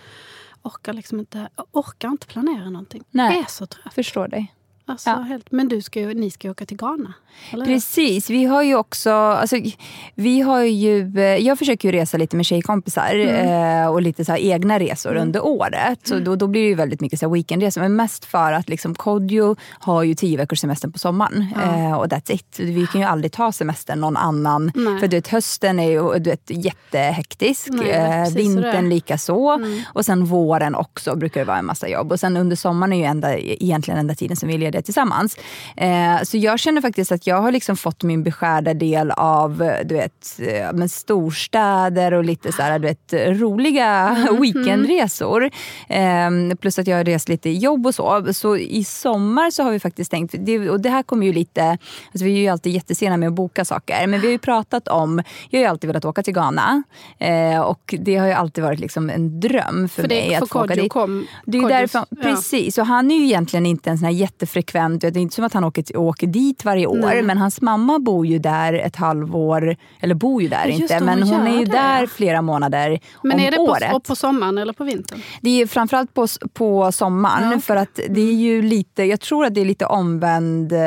Orkar 0.61 0.93
liksom 0.93 1.19
inte, 1.19 1.49
orkar 1.71 2.07
inte 2.07 2.27
planera 2.27 2.69
någonting. 2.69 3.03
Nej. 3.11 3.35
Jag 3.35 3.43
är 3.43 3.49
så 3.49 3.65
trött. 3.65 3.93
förstår 3.93 4.27
dig. 4.27 4.55
Alltså, 4.89 5.09
Ja. 5.09 5.15
helt, 5.15 5.51
men 5.51 5.67
du 5.67 5.81
ska 5.81 5.99
ju, 5.99 6.13
ni 6.13 6.31
ska 6.31 6.47
ju 6.47 6.51
åka 6.51 6.65
till 6.65 6.77
Ghana. 6.77 7.13
Eller? 7.51 7.65
Precis, 7.65 8.29
vi 8.29 8.45
har 8.45 8.63
ju 8.63 8.75
också, 8.75 9.11
alltså, 9.11 9.55
vi 10.15 10.41
har 10.41 10.61
ju, 10.61 11.19
eh, 11.19 11.23
jag 11.23 11.59
försöker 11.59 11.87
ju 11.91 11.99
resa 11.99 12.17
lite 12.17 12.35
med 12.35 12.45
tjejkompisar 12.45 13.15
Mm. 13.15 13.83
eh, 13.83 13.87
och 13.91 14.01
lite 14.01 14.25
så 14.25 14.31
här 14.31 14.39
egna 14.39 14.79
resor 14.79 15.15
under 15.15 15.45
året. 15.45 15.99
Så 16.07 16.19
då, 16.19 16.35
då 16.35 16.47
blir 16.47 16.61
det 16.61 16.67
ju 16.67 16.75
väldigt 16.75 17.01
mycket 17.01 17.19
så 17.19 17.29
weekendresor. 17.29 17.81
Men 17.81 17.95
mest 17.95 18.25
för 18.25 18.51
att 18.51 18.69
liksom 18.69 18.95
Kodjo 18.95 19.55
har 19.79 20.03
ju 20.03 20.15
tio 20.15 20.37
veckors 20.37 20.59
semester 20.59 20.87
på 20.89 20.99
sommaren. 20.99 21.45
Eh, 21.63 21.93
och 21.93 22.05
that's 22.05 22.31
it. 22.31 22.59
Vi 22.59 22.87
kan 22.87 23.01
ju 23.01 23.07
aldrig 23.07 23.31
ta 23.31 23.51
semester 23.51 23.95
någon 23.95 24.17
annan. 24.17 24.71
Nej. 24.75 24.99
För 24.99 25.07
du 25.07 25.17
vet, 25.17 25.27
hösten 25.27 25.79
är 25.79 25.89
ju 25.91 26.19
du 26.19 26.29
vet, 26.29 26.43
jättehektisk. 26.49 27.67
Nej, 27.71 27.89
eh, 27.91 28.33
vintern 28.35 28.89
lika 28.89 29.17
så. 29.17 29.59
Och 29.93 30.05
sen 30.05 30.25
våren 30.25 30.75
också 30.75 31.15
brukar 31.15 31.41
det 31.41 31.45
vara 31.45 31.57
en 31.57 31.65
massa 31.65 31.87
jobb. 31.87 32.11
Och 32.11 32.19
sen 32.19 32.37
under 32.37 32.55
sommaren 32.55 32.93
är 32.93 32.97
ju 32.97 33.03
enda, 33.03 33.37
egentligen 33.37 33.99
enda 33.99 34.15
tiden 34.15 34.37
som 34.37 34.49
vi 34.49 34.55
är 34.55 34.57
lediga 34.79 34.85
tillsammans. 34.85 35.37
Eh, 35.77 36.23
så 36.23 36.37
jag 36.37 36.59
känner 36.59 36.81
faktiskt 36.81 37.11
att 37.11 37.27
jag 37.27 37.41
har 37.41 37.51
liksom 37.51 37.77
fått 37.77 38.03
min 38.03 38.23
beskärda 38.23 38.73
del 38.73 39.11
av 39.11 39.57
du 39.85 39.95
vet, 39.95 40.39
eh, 40.39 40.73
men 40.73 40.89
storstäder 40.89 42.13
och 42.13 42.23
lite 42.23 42.51
så 42.51 42.61
här, 42.61 42.79
du 42.79 42.87
vet, 42.87 43.13
roliga 43.39 44.17
weekendresor. 44.41 45.49
Eh, 45.89 46.29
plus 46.59 46.79
att 46.79 46.87
jag 46.87 46.97
har 46.97 47.03
rest 47.03 47.29
lite 47.29 47.49
jobb 47.49 47.85
och 47.85 47.95
så. 47.95 48.33
Så 48.33 48.57
i 48.57 48.83
sommar 48.83 49.51
så 49.51 49.63
har 49.63 49.71
vi 49.71 49.79
faktiskt 49.79 50.11
tänkt, 50.11 50.35
det, 50.37 50.69
och 50.69 50.81
det 50.81 50.89
här 50.89 51.03
kommer 51.03 51.25
ju 51.25 51.33
lite, 51.33 51.63
alltså 52.11 52.25
vi 52.25 52.33
är 52.33 52.37
ju 52.37 52.47
alltid 52.47 52.73
jättesena 52.73 53.17
med 53.17 53.27
att 53.27 53.33
boka 53.33 53.65
saker. 53.65 54.07
Men 54.07 54.19
vi 54.21 54.27
har 54.27 54.31
ju 54.31 54.39
pratat 54.39 54.87
om, 54.87 55.23
jag 55.49 55.59
har 55.59 55.63
ju 55.63 55.69
alltid 55.69 55.87
velat 55.87 56.05
åka 56.05 56.23
till 56.23 56.33
Ghana. 56.33 56.83
Eh, 57.19 57.59
och 57.59 57.95
det 57.99 58.15
har 58.17 58.27
ju 58.27 58.33
alltid 58.33 58.63
varit 58.63 58.79
liksom 58.79 59.09
en 59.09 59.39
dröm 59.39 59.89
för, 59.89 60.01
För 60.01 60.09
mig 60.09 60.29
det 60.29 60.35
att 60.35 60.39
för 60.39 60.47
få 60.47 60.63
åka 60.63 60.75
dit. 60.75 60.91
kom. 60.91 61.27
Det 61.45 61.57
är 61.57 61.69
därför, 61.69 62.05
ja. 62.09 62.17
precis, 62.21 62.77
och 62.77 62.85
han 62.85 63.11
är 63.11 63.15
ju 63.15 63.23
egentligen 63.23 63.65
inte 63.65 63.89
en 63.89 63.97
sån 63.97 64.05
här 64.05 64.13
jättefrekvent, 64.13 64.68
det 64.73 65.03
är 65.07 65.17
inte 65.17 65.35
som 65.35 65.43
att 65.45 65.53
han 65.53 65.63
åker, 65.63 65.97
åker 65.97 66.27
dit 66.27 66.65
varje 66.65 66.87
år. 66.87 66.97
Nej. 66.97 67.21
Men 67.21 67.37
hans 67.37 67.61
mamma 67.61 67.99
bor 67.99 68.25
ju 68.27 68.39
där 68.39 68.73
ett 68.73 68.95
halvår, 68.95 69.75
eller 69.99 70.15
bor 70.15 70.41
ju 70.41 70.47
där 70.47 70.65
just 70.65 70.81
inte, 70.81 70.99
det, 70.99 71.05
men 71.05 71.23
hon 71.23 71.33
hon 71.39 71.47
är 71.47 71.59
ju 71.59 71.65
det, 71.65 71.71
där 71.71 72.07
flera 72.07 72.41
månader 72.41 72.99
Men 73.23 73.31
om 73.33 73.39
är 73.39 73.51
det 73.51 73.57
på, 73.57 73.63
året. 73.63 74.03
på 74.03 74.15
sommaren 74.15 74.57
eller 74.57 74.73
på 74.73 74.83
vintern? 74.83 75.21
Det 75.41 75.61
är 75.61 75.67
framförallt 75.67 76.13
på, 76.13 76.27
på 76.53 76.91
sommaren 76.91 77.43
Ja, 77.43 77.49
okej. 77.49 77.61
för 77.61 77.75
att 77.75 77.99
det 78.09 78.21
är 78.21 78.33
ju 78.33 78.61
lite, 78.61 79.03
jag 79.03 79.19
tror 79.19 79.45
att 79.45 79.53
det 79.55 79.61
är 79.61 79.65
lite 79.65 79.85
omvänd, 79.85 80.73
eh, 80.73 80.79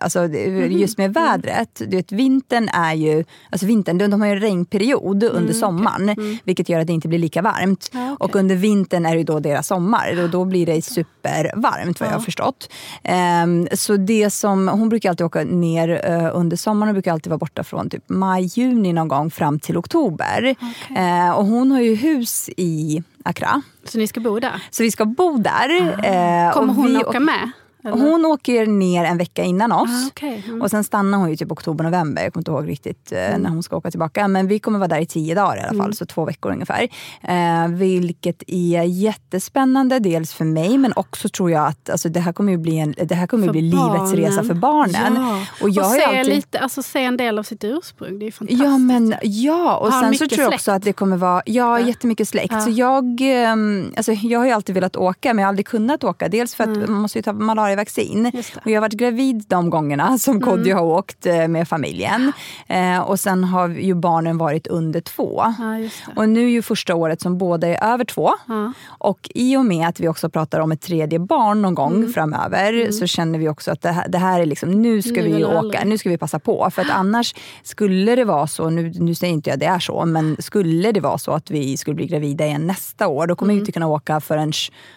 alltså 0.00 0.18
Mhm. 0.22 0.72
just 0.72 0.98
med 0.98 1.14
vädret. 1.14 1.82
Du 1.86 1.96
vet, 1.96 2.12
vintern 2.12 2.68
är 2.68 2.94
ju, 2.94 3.24
alltså 3.50 3.66
vintern, 3.66 3.98
de, 3.98 4.20
har 4.20 4.26
ju 4.28 4.32
en 4.34 4.40
regnperiod 4.40 5.24
under 5.24 5.54
sommaren 5.54 6.16
vilket 6.44 6.68
gör 6.68 6.80
att 6.80 6.86
det 6.86 6.92
inte 6.92 7.08
blir 7.08 7.18
lika 7.18 7.42
varmt. 7.42 7.90
Mm, 7.94 8.06
Ja, 8.06 8.12
okej. 8.14 8.24
Och 8.24 8.36
under 8.36 8.56
vintern 8.56 9.06
är 9.06 9.10
det 9.10 9.18
ju 9.18 9.24
då 9.24 9.40
deras 9.40 9.66
sommar 9.66 10.22
och 10.22 10.30
då 10.30 10.44
blir 10.44 10.66
det 10.66 10.82
supervarmt 10.84 12.00
vad 12.00 12.08
jag 12.08 12.14
har 12.14 12.20
förstått. 12.20 12.70
Ehm, 13.18 13.68
så 13.72 13.96
det 13.96 14.30
som, 14.30 14.68
hon 14.68 14.88
brukar 14.88 15.10
alltid 15.10 15.26
åka 15.26 15.44
ner 15.44 16.00
eh, 16.04 16.30
under 16.36 16.56
sommaren 16.56 16.88
och 16.88 16.94
brukar 16.94 17.12
alltid 17.12 17.30
vara 17.30 17.38
borta 17.38 17.64
från 17.64 17.90
typ 17.90 18.04
maj, 18.08 18.44
juni 18.44 18.92
någon 18.92 19.08
gång 19.08 19.30
fram 19.30 19.58
till 19.60 19.76
oktober. 19.76 20.54
Eh, 20.96 21.30
och 21.30 21.46
hon 21.46 21.70
har 21.70 21.80
ju 21.80 21.94
hus 21.94 22.50
i 22.56 23.02
Accra. 23.24 23.62
Så 23.84 23.98
ni 23.98 24.06
ska 24.06 24.20
bo 24.20 24.40
där? 24.40 24.62
Så 24.70 24.82
vi 24.82 24.90
ska 24.90 25.04
bo 25.04 25.36
där. 25.38 25.80
eh, 25.80 26.52
Kommer 26.52 26.68
och 26.68 26.74
hon 26.74 26.86
vi 26.86 26.96
åka 26.96 27.20
med? 27.20 27.50
Eller? 27.84 27.96
Hon 28.10 28.24
åker 28.26 28.66
ner 28.66 29.04
en 29.04 29.18
vecka 29.18 29.44
innan 29.44 29.72
oss. 29.72 29.88
Ah, 29.90 30.08
okej. 30.08 30.44
Mm. 30.48 30.62
Och 30.62 30.70
sen 30.70 30.84
stannar 30.84 31.18
hon 31.18 31.30
ju 31.30 31.36
typ 31.36 31.52
oktober, 31.52 31.84
november. 31.84 32.22
Jag 32.22 32.32
kommer 32.32 32.40
inte 32.40 32.50
ihåg 32.50 32.68
riktigt 32.68 33.12
eh, 33.12 33.38
när 33.38 33.50
hon 33.50 33.62
ska 33.62 33.76
åka 33.76 33.90
tillbaka. 33.90 34.28
Men 34.28 34.46
vi 34.48 34.58
kommer 34.58 34.78
vara 34.78 34.88
där 34.88 35.00
i 35.00 35.06
tio 35.06 35.34
dagar 35.34 35.56
i 35.56 35.60
alla 35.60 35.68
fall, 35.68 35.78
Mm. 35.80 35.92
så 35.92 36.06
två 36.06 36.24
veckor 36.24 36.52
ungefär. 36.52 36.88
Eh, 37.22 37.68
vilket 37.68 38.42
är 38.46 38.82
jättespännande, 38.82 39.98
dels 39.98 40.32
för 40.34 40.44
mig 40.44 40.78
men 40.78 40.92
också 40.96 41.28
tror 41.28 41.50
jag 41.50 41.66
att 41.66 41.90
alltså, 41.90 42.08
det 42.08 42.20
här 42.20 42.32
kommer 42.32 42.52
ju 42.52 42.58
bli, 42.58 42.78
en, 42.78 42.94
det 43.04 43.14
här 43.14 43.26
kommer 43.26 43.44
För 43.46 43.52
bli 43.52 43.62
livets 43.62 44.12
resa 44.12 44.44
för 44.44 44.54
barnen. 44.54 45.14
Ja. 45.16 45.40
Och 45.62 45.70
jag 45.70 45.84
har 45.84 45.94
ju 45.94 46.00
se, 46.00 46.06
alltid... 46.06 46.34
lite, 46.34 46.58
alltså, 46.60 46.82
se 46.82 47.04
en 47.04 47.16
del 47.16 47.38
av 47.38 47.42
sitt 47.42 47.64
ursprung, 47.64 48.18
det 48.18 48.26
är 48.26 48.30
fantastiskt. 48.32 48.64
Ja, 48.64 48.78
men, 48.78 49.14
ja. 49.22 49.76
och 49.76 49.92
Har 49.92 50.02
sen 50.02 50.14
så 50.14 50.28
tror 50.28 50.40
jag 50.40 50.48
också 50.48 50.58
släkt. 50.64 50.76
att 50.76 50.82
det 50.82 50.92
kommer 50.92 51.16
vara 51.16 51.42
ja, 51.46 51.80
jättemycket 51.80 52.28
släkt. 52.28 52.52
Ja. 52.52 52.60
Så 52.60 52.70
jag, 52.70 53.20
ehm, 53.20 53.92
alltså, 53.96 54.12
jag 54.12 54.38
har 54.38 54.46
ju 54.46 54.52
alltid 54.52 54.74
velat 54.74 54.96
åka 54.96 55.34
men 55.34 55.42
jag 55.42 55.46
har 55.46 55.48
aldrig 55.48 55.66
kunnat 55.66 56.04
åka. 56.04 56.28
Dels 56.28 56.54
för 56.54 56.64
att 56.64 56.88
man 56.88 56.92
måste 56.92 57.18
ju 57.18 57.22
ta. 57.22 57.30
Mm. 57.30 57.46
Mm. 57.72 58.42
Och 58.64 58.70
jag 58.70 58.76
har 58.76 58.80
varit 58.80 58.92
gravid 58.92 59.44
de 59.48 59.70
gångerna 59.70 60.18
som 60.18 60.40
Kodjo 60.40 60.74
har 60.76 60.82
åkt 60.84 61.26
eh, 61.26 61.48
med 61.48 61.68
familjen. 61.68 62.32
Eh, 62.70 62.98
och 63.00 63.20
sen 63.20 63.44
har 63.44 63.68
ju 63.68 63.94
barnen 63.94 64.38
varit 64.38 64.66
under 64.66 65.00
två. 65.00 65.42
Ja. 65.58 65.88
Och 66.16 66.28
nu 66.28 66.44
är 66.44 66.48
ju 66.48 66.62
första 66.62 66.94
året 66.94 67.20
som 67.20 67.38
båda 67.38 67.66
är 67.68 67.92
över 67.92 68.04
två. 68.04 68.30
Ja. 68.46 68.72
Och 68.88 69.30
i 69.34 69.56
och 69.56 69.64
med 69.64 69.88
att 69.88 70.00
vi 70.00 70.08
också 70.08 70.30
pratar 70.30 70.60
om 70.60 70.72
ett 70.72 70.80
tredje 70.80 71.18
barn 71.18 71.62
någon 71.62 71.74
gång 71.74 71.94
Mm. 71.96 72.12
framöver 72.12 72.90
så 72.92 73.06
känner 73.06 73.38
vi 73.38 73.48
också 73.48 73.70
att 73.70 73.82
det 73.82 73.90
här, 73.90 74.08
det 74.08 74.18
här 74.18 74.40
är 74.40 74.46
liksom, 74.46 74.82
nu 74.82 75.02
ska 75.02 75.12
Nu 75.12 75.22
vi 75.22 75.44
åka, 75.44 75.58
aldrig. 75.58 75.86
nu 75.86 75.98
ska 75.98 76.08
vi 76.08 76.18
passa 76.18 76.38
på. 76.38 76.70
För 76.70 76.82
att 76.82 76.90
annars 76.92 77.34
skulle 77.62 78.16
det 78.16 78.24
vara 78.24 78.46
så, 78.46 78.70
nu, 78.70 78.92
nu 78.94 79.14
säger 79.14 79.32
inte 79.34 79.50
jag 79.50 79.58
det 79.58 79.66
är 79.66 79.78
så, 79.78 80.04
men 80.04 80.36
skulle 80.38 80.92
det 80.92 81.00
vara 81.00 81.18
så 81.18 81.32
att 81.32 81.50
vi 81.50 81.76
skulle 81.76 81.94
bli 81.94 82.06
gravida 82.06 82.46
igen 82.46 82.66
nästa 82.66 83.08
år, 83.08 83.26
då 83.26 83.36
kommer 83.36 83.54
vi 83.54 83.60
inte 83.60 83.72
kunna 83.72 83.88
åka 83.88 84.20
förrän 84.20 84.52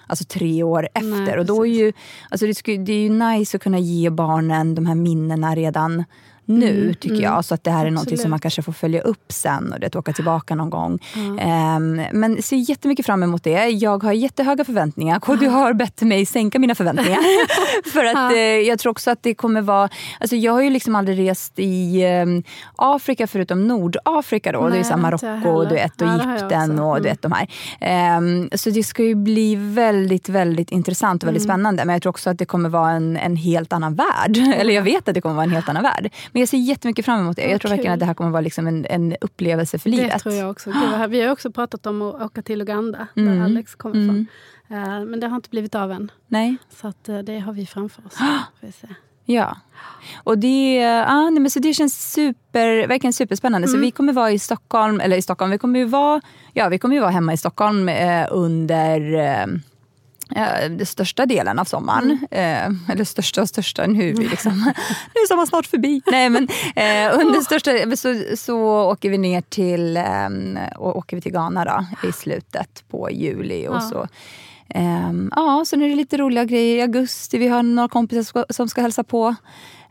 alltså, 0.07 0.25
tre 0.25 0.63
år 0.63 0.87
efter. 0.93 1.07
Mm. 1.07 1.23
Nej, 1.23 1.39
och 1.39 1.45
då 1.45 1.65
är 1.65 1.69
ju, 1.71 1.93
alltså, 2.29 2.45
det, 2.45 2.55
det 2.65 2.93
är 2.93 3.01
ju 3.01 3.09
nice 3.09 3.57
att 3.57 3.63
kunna 3.63 3.79
ge 3.79 4.09
barnen 4.09 4.75
de 4.75 4.85
här 4.85 4.95
minnena 4.95 5.55
redan 5.55 6.03
nu 6.59 6.93
tycker 6.93 7.21
jag. 7.23 7.45
Så 7.45 7.53
att 7.53 7.63
det 7.63 7.71
här 7.71 7.85
är 7.85 7.91
något 7.91 8.19
som 8.19 8.29
man 8.29 8.39
kanske 8.39 8.61
får 8.61 8.73
följa 8.73 9.01
upp 9.01 9.31
sen 9.31 9.73
och 9.73 9.79
det, 9.79 9.95
åka 9.95 10.13
tillbaka 10.13 10.55
någon 10.55 10.69
gång. 10.69 10.99
Ehm, 11.39 12.01
men 12.11 12.41
ser 12.41 12.55
jättemycket 12.69 13.05
fram 13.05 13.23
emot 13.23 13.43
det. 13.43 13.69
Jag 13.69 14.03
har 14.03 14.11
jättehöga 14.13 14.63
förväntningar. 14.65 15.19
KD 15.19 15.47
har 15.47 15.73
bett 15.73 16.01
mig 16.01 16.25
sänka 16.25 16.59
mina 16.59 16.75
förväntningar. 16.75 17.19
För 17.91 18.05
att 18.05 18.31
eh, 18.33 18.37
jag 18.39 18.79
tror 18.79 18.91
också 18.91 19.11
att 19.11 19.23
det 19.23 19.33
kommer 19.33 19.61
vara... 19.61 19.89
Alltså 20.19 20.35
jag 20.35 20.53
har 20.53 20.61
ju 20.61 20.69
liksom 20.69 20.95
aldrig 20.95 21.29
rest 21.29 21.53
i 21.59 22.01
eh, 22.03 22.25
Afrika 22.75 23.27
förutom 23.27 23.67
Nordafrika 23.67 24.51
då. 24.51 24.69
det 24.69 24.77
är 24.77 24.83
Nej, 24.89 24.97
Marocko 24.97 25.63
du 25.65 25.75
vet, 25.75 26.01
och 26.01 26.07
Ja, 26.07 26.11
det 26.11 26.23
har 26.23 26.31
jag 26.31 26.35
Egypten 26.37 26.79
och 26.79 26.95
du 26.95 26.99
Mm. 27.01 27.03
vet 27.11 27.21
de 27.21 27.31
här. 27.31 27.47
Ehm, 27.79 28.49
så 28.53 28.69
det 28.69 28.83
ska 28.83 29.03
ju 29.03 29.15
bli 29.15 29.55
väldigt, 29.55 30.29
väldigt 30.29 30.71
intressant 30.71 31.23
och 31.23 31.27
väldigt 31.27 31.43
Mm. 31.43 31.53
spännande. 31.55 31.85
Men 31.85 31.93
jag 31.93 32.01
tror 32.01 32.09
också 32.09 32.29
att 32.29 32.37
det 32.37 32.45
kommer 32.45 32.69
vara 32.69 32.91
en, 32.91 33.17
en 33.17 33.35
helt 33.35 33.73
annan 33.73 33.95
värld. 33.95 34.37
Eller 34.55 34.73
jag 34.73 34.81
vet 34.81 35.07
att 35.07 35.13
det 35.15 35.21
kommer 35.21 35.35
vara 35.35 35.43
en 35.43 35.51
helt 35.51 35.69
annan 35.69 35.83
värld. 35.83 36.13
Men 36.31 36.39
jag 36.41 36.49
ser 36.49 36.57
jättemycket 36.57 37.05
fram 37.05 37.19
emot 37.19 37.35
det. 37.35 37.41
Jag 37.49 37.61
tror 37.61 37.69
kul. 37.69 37.75
verkligen 37.77 37.93
att 37.93 37.99
det 37.99 38.05
här 38.05 38.13
kommer 38.13 38.31
vara 38.31 38.41
liksom 38.41 38.67
en, 38.67 38.85
en 38.89 39.15
upplevelse 39.21 39.79
för 39.79 39.89
livet. 39.89 40.11
Det 40.13 40.19
tror 40.19 40.35
jag 40.35 40.49
också. 40.51 40.71
Gud, 40.71 41.09
vi 41.09 41.21
har 41.21 41.31
också 41.31 41.51
pratat 41.51 41.85
om 41.85 42.01
att 42.01 42.21
åka 42.21 42.41
till 42.41 42.61
Uganda, 42.61 43.07
Mm. 43.15 43.37
där 43.37 43.45
Alex 43.45 43.75
kommer 43.75 43.95
ifrån. 44.03 44.27
Eh, 44.69 45.05
Men 45.05 45.19
det 45.19 45.27
har 45.27 45.35
inte 45.35 45.49
blivit 45.49 45.75
av 45.75 45.91
än. 45.91 46.11
Nej. 46.27 46.55
Så 46.81 46.87
att 46.87 47.09
eh, 47.09 47.17
det 47.19 47.39
har 47.39 47.53
vi 47.53 47.65
framför 47.65 48.05
oss. 48.05 48.15
Får 48.15 48.67
vi 48.67 48.71
se. 48.71 48.87
Ja. 49.25 49.57
Och 50.23 50.37
det, 50.37 50.75
ja, 50.75 51.29
nej, 51.29 51.39
men 51.39 51.51
så 51.51 51.59
det 51.59 51.73
känns 51.73 52.11
super, 52.13 52.87
verkligen 52.87 53.13
superspännande. 53.13 53.67
Så 53.67 53.77
vi 53.77 53.91
kommer 53.91 54.13
vara 54.13 54.31
i 54.31 54.39
Stockholm, 54.39 54.99
eller 54.99 55.17
i 55.17 55.21
Stockholm, 55.21 55.51
vi 55.51 55.57
kommer 55.57 55.79
ju 55.79 55.85
vara, 55.85 56.21
ja, 56.53 56.69
vi 56.69 56.79
kommer 56.79 56.95
ju 56.95 57.01
vara 57.01 57.11
hemma 57.11 57.33
i 57.33 57.37
Stockholm 57.37 57.89
eh, 57.89 58.27
under 58.31 59.13
eh, 59.13 59.45
eh, 60.35 60.69
den 60.69 60.85
största 60.85 61.25
delen 61.25 61.59
av 61.59 61.65
sommaren. 61.65 62.27
Eh, 62.31 62.65
eller 62.91 63.03
största 63.03 63.41
och 63.41 63.49
största, 63.49 63.87
nu 63.87 64.09
är, 64.09 64.13
vi 64.13 64.27
liksom, 64.27 64.53
nu 65.15 65.21
är 65.21 65.27
sommaren 65.27 65.47
snart 65.47 65.65
förbi. 65.65 66.01
Nej, 66.11 66.29
men, 66.29 66.47
eh, 66.75 67.19
under 67.19 67.41
största, 67.41 67.71
så, 67.95 68.35
så 68.37 68.81
åker 68.91 69.09
vi 69.09 69.17
ner 69.17 69.41
till, 69.41 69.97
eh, 69.97 70.03
och 70.77 70.97
åker 70.97 71.17
vi 71.17 71.21
till 71.21 71.31
Ghana 71.31 71.65
då, 71.65 72.07
i 72.09 72.11
slutet 72.11 72.83
på 72.91 73.11
juli. 73.11 73.67
Och 73.67 73.75
Ja. 73.75 73.79
så 73.81 74.07
Ehm, 74.75 75.31
ja, 75.35 75.63
sen 75.67 75.81
är 75.81 75.89
det 75.89 75.95
lite 75.95 76.17
roliga 76.17 76.45
grejer 76.45 76.77
i 76.77 76.81
augusti. 76.81 77.37
Vi 77.37 77.47
har 77.47 77.63
några 77.63 77.89
kompisar 77.89 78.45
som 78.53 78.69
ska 78.69 78.81
hälsa 78.81 79.03
på. 79.03 79.35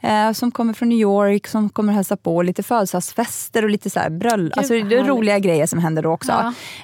Eh, 0.01 0.33
som 0.33 0.51
kommer 0.51 0.73
från 0.73 0.89
New 0.89 0.99
York, 0.99 1.47
som 1.47 1.69
kommer 1.71 1.93
hälsa 1.93 2.17
på. 2.17 2.43
Lite 2.43 2.63
födelsedagsfester 2.63 3.63
och 3.65 3.71
lite 3.71 3.91
så 3.91 4.01
här 4.01 4.11
bröll. 4.11 4.53
Alltså, 4.57 4.75
det 4.75 4.97
är 4.97 5.05
roliga 5.05 5.39
grejer 5.39 5.67
som 5.67 5.79
händer 5.79 6.03
då 6.03 6.11
också. 6.11 6.33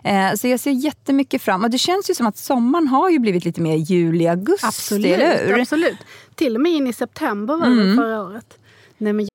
Ja. 0.05 0.11
Eh, 0.11 0.35
så 0.35 0.49
jag 0.49 0.61
ser 0.61 0.71
jättemycket 0.71 1.43
fram 1.43 1.65
Och 1.65 1.71
det 1.71 1.79
känns 1.79 2.11
ju 2.11 2.15
som 2.15 2.27
att 2.27 2.37
sommaren 2.37 2.89
har 2.89 3.11
ju 3.11 3.19
blivit 3.19 3.45
lite 3.45 3.61
mer 3.61 3.77
juli, 3.77 4.27
augusti, 4.27 4.67
Absolut, 4.67 5.07
eller 5.07 5.47
hur? 5.47 5.61
absolut. 5.61 5.99
Till 6.35 6.55
och 6.55 6.61
med 6.61 6.73
in 6.73 6.87
i 6.87 6.93
september 6.93 7.57
var 7.57 7.67
det 7.67 7.83
Mm. 7.83 7.97
förra 7.97 8.23
året. 8.23 8.59
Nej, 8.99 9.13
men 9.13 9.27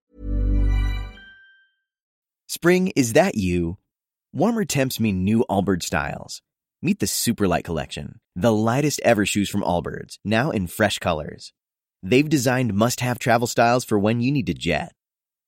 Spring, 2.50 2.92
is 2.96 3.14
that 3.14 3.36
you? 3.36 3.76
Warmer 4.34 4.66
temps 4.66 5.00
mean 5.00 5.26
new 5.26 5.44
Allbirds 5.50 5.86
styles. 5.86 6.42
Meet 6.82 7.00
the 7.00 7.08
Superlight 7.08 7.64
Collection, 7.66 8.16
the 8.42 8.50
lightest 8.52 9.00
ever 9.06 9.26
shoes 9.26 9.50
from 9.52 9.64
Allbirds, 9.64 10.16
now 10.24 10.52
in 10.52 10.68
fresh 10.68 11.00
colors. 11.00 11.52
They've 12.04 12.28
designed 12.28 12.74
must 12.74 13.02
have 13.02 13.20
travel 13.20 13.48
styles 13.48 13.86
for 13.86 14.00
when 14.00 14.22
you 14.22 14.32
need 14.32 14.48
to 14.48 14.54
jet. 14.54 14.94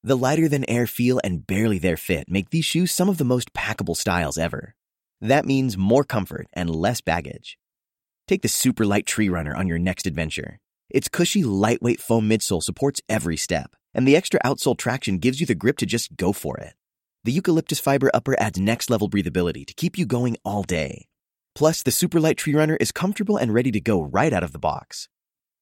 The 0.04 0.18
lighter 0.18 0.48
than 0.48 0.70
air 0.70 0.86
feel 0.86 1.20
and 1.24 1.48
barely 1.48 1.80
there 1.80 1.98
fit 1.98 2.30
make 2.30 2.50
these 2.50 2.66
shoes 2.66 2.92
some 2.92 3.10
of 3.10 3.18
the 3.18 3.24
most 3.24 3.54
packable 3.54 3.96
styles 3.96 4.38
ever. 4.38 4.76
That 5.22 5.46
means 5.46 5.78
more 5.78 6.04
comfort 6.04 6.48
and 6.54 6.70
less 6.70 7.02
baggage. 7.02 7.58
Take 8.28 8.42
the 8.42 8.50
super 8.50 8.86
light 8.86 9.06
Tree 9.06 9.30
Runner 9.30 9.56
on 9.56 9.68
your 9.68 9.80
next 9.80 10.06
adventure. 10.06 10.60
Its 10.90 11.10
cushy, 11.10 11.44
lightweight 11.44 12.00
foam 12.00 12.30
midsole 12.30 12.62
supports 12.62 13.02
every 13.10 13.38
step, 13.38 13.76
and 13.94 14.08
the 14.08 14.16
extra 14.16 14.40
outsole 14.46 14.78
traction 14.78 15.18
gives 15.18 15.40
you 15.40 15.46
the 15.46 15.56
grip 15.56 15.78
to 15.78 15.86
just 15.86 16.16
go 16.18 16.34
for 16.34 16.58
it. 16.58 16.74
The 17.24 17.32
eucalyptus 17.32 17.80
fiber 17.80 18.12
upper 18.14 18.40
adds 18.40 18.60
next 18.60 18.90
level 18.90 19.10
breathability 19.10 19.66
to 19.66 19.74
keep 19.74 19.98
you 19.98 20.06
going 20.06 20.38
all 20.44 20.64
day. 20.64 21.08
Plus, 21.56 21.82
the 21.82 21.92
super 21.92 22.20
light 22.20 22.38
Tree 22.38 22.54
Runner 22.54 22.76
is 22.76 22.92
comfortable 22.92 23.38
and 23.38 23.54
ready 23.54 23.72
to 23.72 23.80
go 23.80 24.02
right 24.02 24.34
out 24.34 24.44
of 24.44 24.52
the 24.52 24.60
box. 24.60 25.08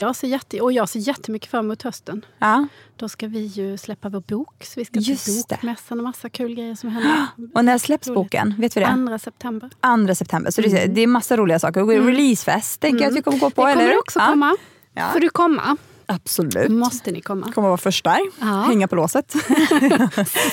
Jag 0.00 0.16
ser, 0.16 0.28
jätte, 0.28 0.60
och 0.60 0.72
jag 0.72 0.88
ser 0.88 1.00
jättemycket 1.00 1.50
fram 1.50 1.64
emot 1.64 1.82
hösten. 1.82 2.24
Ja. 2.38 2.66
Då 2.96 3.08
ska 3.08 3.26
vi 3.26 3.40
ju 3.40 3.76
släppa 3.78 4.08
vår 4.08 4.20
bok. 4.20 4.64
Så 4.64 4.80
vi 4.80 4.84
ska 4.84 4.98
Just 4.98 5.24
till 5.24 5.42
bokmässan 5.48 5.98
och 5.98 6.04
massa 6.04 6.28
kul 6.28 6.54
grejer 6.54 6.74
som 6.74 6.90
händer. 6.90 7.26
Och 7.54 7.64
när 7.64 7.78
släpps 7.78 8.08
Roligt. 8.08 8.14
boken? 8.14 8.54
Vet 8.58 8.76
vi 8.76 8.80
det? 8.80 9.06
2 9.08 9.18
september. 9.18 9.70
2 10.06 10.14
september. 10.14 10.50
Så 10.50 10.60
det, 10.60 10.86
det 10.86 11.00
är 11.00 11.06
massa 11.06 11.36
roliga 11.36 11.58
saker. 11.58 11.82
Och 11.82 11.88
Releasefest 11.88 12.80
tänker 12.80 13.04
jag 13.04 13.10
att 13.10 13.16
vi 13.16 13.22
kommer 13.22 13.38
gå 13.38 13.50
på. 13.50 13.66
Det 13.66 13.72
kommer 13.72 13.84
eller? 13.84 13.98
också 13.98 14.18
Ja. 14.18 14.26
komma. 14.26 14.56
Ja. 14.94 15.08
Får 15.12 15.20
du 15.20 15.28
komma? 15.28 15.76
Absolut. 16.14 16.68
Måste 16.70 17.10
ni 17.10 17.20
komma. 17.20 17.52
kommer 17.52 17.68
vara 17.68 17.78
först 17.78 18.04
där. 18.04 18.20
Ja. 18.40 18.46
Hänga 18.46 18.88
på 18.88 18.96
låset. 18.96 19.32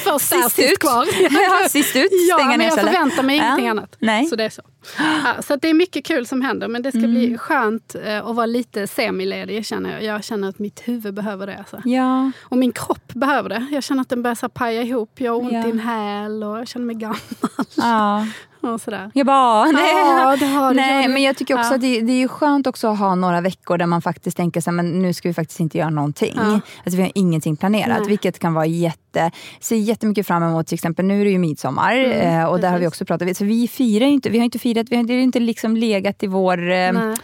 Först 0.03 0.29
där, 0.31 0.41
sist 0.49 0.59
ut. 0.59 0.79
kvar. 0.79 1.05
ja, 1.31 1.69
sist 1.69 1.95
ut. 1.95 2.07
Ja, 2.29 2.35
Stänga 2.37 2.49
men 2.57 2.61
jag 2.61 2.73
stället. 2.73 2.93
förväntar 2.93 3.23
mig 3.23 3.37
Ja. 3.37 3.43
ingenting 3.43 3.67
annat. 3.67 3.95
Nej. 3.99 4.25
Så 4.25 4.35
det 4.35 4.43
är 4.43 4.49
så. 4.49 4.61
Ja, 4.97 5.41
så 5.41 5.55
det 5.55 5.69
är 5.69 5.73
mycket 5.73 6.05
kul 6.05 6.27
som 6.27 6.41
händer. 6.41 6.67
Men 6.67 6.81
det 6.81 6.91
ska 6.91 6.97
Mm. 6.99 7.11
bli 7.11 7.37
skönt 7.37 7.95
eh, 8.05 8.27
att 8.27 8.35
vara 8.35 8.45
lite 8.45 8.87
semiledig 8.87 9.65
känner 9.65 9.91
jag. 9.93 10.03
Jag 10.03 10.23
känner 10.23 10.49
att 10.49 10.59
mitt 10.59 10.81
huvud 10.87 11.13
behöver 11.13 11.47
det. 11.47 11.57
Alltså. 11.57 11.81
Ja. 11.85 12.31
Och 12.43 12.57
min 12.57 12.71
kropp 12.71 13.13
behöver 13.13 13.49
det. 13.49 13.65
Jag 13.71 13.83
känner 13.83 14.01
att 14.01 14.09
den 14.09 14.23
börjar 14.23 14.35
så 14.35 14.49
paja 14.49 14.81
ihop. 14.81 15.11
Jag 15.21 15.31
har 15.31 15.39
ont 15.41 15.53
Ja. 15.53 15.67
i 15.67 15.69
en 15.69 15.79
häl 15.79 16.43
och 16.43 16.57
jag 16.59 16.67
känner 16.67 16.85
mig 16.85 16.95
gammal. 16.95 17.17
ja. 17.75 18.27
Och 18.73 18.81
sådär. 18.81 19.11
Jag 19.13 19.25
bara, 19.25 19.65
nej. 19.65 19.93
Ja, 19.95 20.35
det 20.39 20.45
har 20.45 20.69
du, 20.69 20.75
nej 20.75 21.07
men 21.07 21.23
jag 21.23 21.37
tycker 21.37 21.53
också 21.53 21.69
Ja. 21.69 21.75
att 21.75 21.81
det, 21.81 22.01
det 22.01 22.11
är 22.11 22.17
ju 22.17 22.27
skönt 22.27 22.67
också 22.67 22.87
att 22.87 22.99
ha 22.99 23.15
några 23.15 23.41
veckor 23.41 23.77
där 23.77 23.85
man 23.85 24.01
faktiskt 24.01 24.37
tänker 24.37 24.61
så 24.61 24.69
här, 24.69 24.75
men 24.75 25.01
nu 25.01 25.13
ska 25.13 25.27
vi 25.29 25.33
faktiskt 25.33 25.59
inte 25.59 25.77
göra 25.77 25.89
någonting. 25.89 26.33
Ja. 26.35 26.59
Alltså, 26.83 26.97
vi 26.97 27.01
har 27.01 27.11
ingenting 27.15 27.57
planerat, 27.57 27.99
Nej. 27.99 28.07
vilket 28.07 28.39
kan 28.39 28.53
vara 28.53 28.65
jätte... 28.65 29.31
Ser 29.59 29.75
jättemycket 29.75 30.27
fram 30.27 30.43
emot, 30.43 30.67
till 30.67 30.75
exempel 30.75 31.05
nu 31.05 31.21
är 31.21 31.25
det 31.25 31.31
ju 31.31 31.39
midsommar 31.39 31.95
eh, 31.97 32.43
och 32.45 32.59
där 32.59 32.69
har 32.69 32.77
vi 32.77 32.85
precis. 32.85 33.01
också 33.01 33.05
pratat, 33.05 33.37
så 33.37 33.45
vi 33.45 33.67
firar 33.67 34.05
inte, 34.05 34.29
vi 34.29 34.37
har 34.37 34.45
inte 34.45 34.59
firat, 34.59 34.87
vi 34.89 34.95
har 34.95 35.03
det 35.03 35.13
är 35.13 35.19
inte 35.19 35.39
liksom 35.39 35.77
legat 35.77 36.23
i 36.23 36.27
vår... 36.27 36.71
Eh, 36.71 36.91
Nej. 36.91 37.15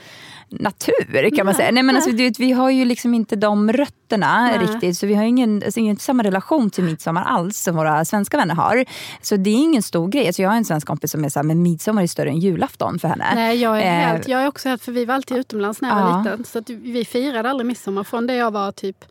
Natur 0.59 1.35
kan 1.35 1.45
man 1.45 1.55
säga. 1.55 1.71
Nej, 1.71 1.83
men 1.83 1.95
alltså, 1.95 2.11
du 2.11 2.17
vet, 2.17 2.39
vi 2.39 2.51
har 2.51 2.69
ju 2.69 2.85
liksom 2.85 3.13
inte 3.13 3.35
de 3.35 3.71
rötterna 3.73 4.41
Nej. 4.41 4.57
riktigt. 4.59 4.97
Så 4.97 5.07
vi 5.07 5.13
har 5.13 5.23
ingen, 5.23 5.63
alltså, 5.65 5.79
ingen 5.79 5.97
samma 5.97 6.23
relation 6.23 6.69
till 6.69 6.83
midsommar 6.83 7.23
alls 7.23 7.57
som 7.57 7.75
våra 7.75 8.05
svenska 8.05 8.37
vänner 8.37 8.55
har. 8.55 8.85
Så 9.21 9.35
det 9.35 9.49
är 9.49 9.55
ingen 9.55 9.83
stor 9.83 10.07
grej. 10.07 10.27
Alltså, 10.27 10.41
jag 10.41 10.49
har 10.49 10.57
en 10.57 10.65
svensk 10.65 10.87
kompis 10.87 11.11
som 11.11 11.25
är 11.25 11.29
så 11.29 11.39
här, 11.39 11.43
men 11.43 11.61
midsommar 11.63 12.03
är 12.03 12.07
större 12.07 12.29
än 12.29 12.39
julafton 12.39 12.99
för 12.99 13.07
henne. 13.07 13.31
Nej, 13.35 13.61
jag 13.61 13.77
är, 13.81 13.83
Eh, 14.01 14.07
helt, 14.07 14.27
jag 14.27 14.43
är 14.43 14.47
också 14.47 14.69
helt, 14.69 14.83
för 14.83 14.91
vi 14.91 15.05
var 15.05 15.15
alltid 15.15 15.37
utomlands 15.37 15.81
när 15.81 15.89
jag 15.89 15.97
Ja. 15.97 16.03
var 16.11 16.23
liten. 16.23 16.45
Så 16.45 16.59
att 16.59 16.69
vi 16.69 17.05
firade 17.05 17.49
aldrig 17.49 17.65
midsommar. 17.67 18.03
Från 18.03 18.27
det 18.27 18.35
jag 18.35 18.51
var 18.51 18.71
typ 18.71 19.05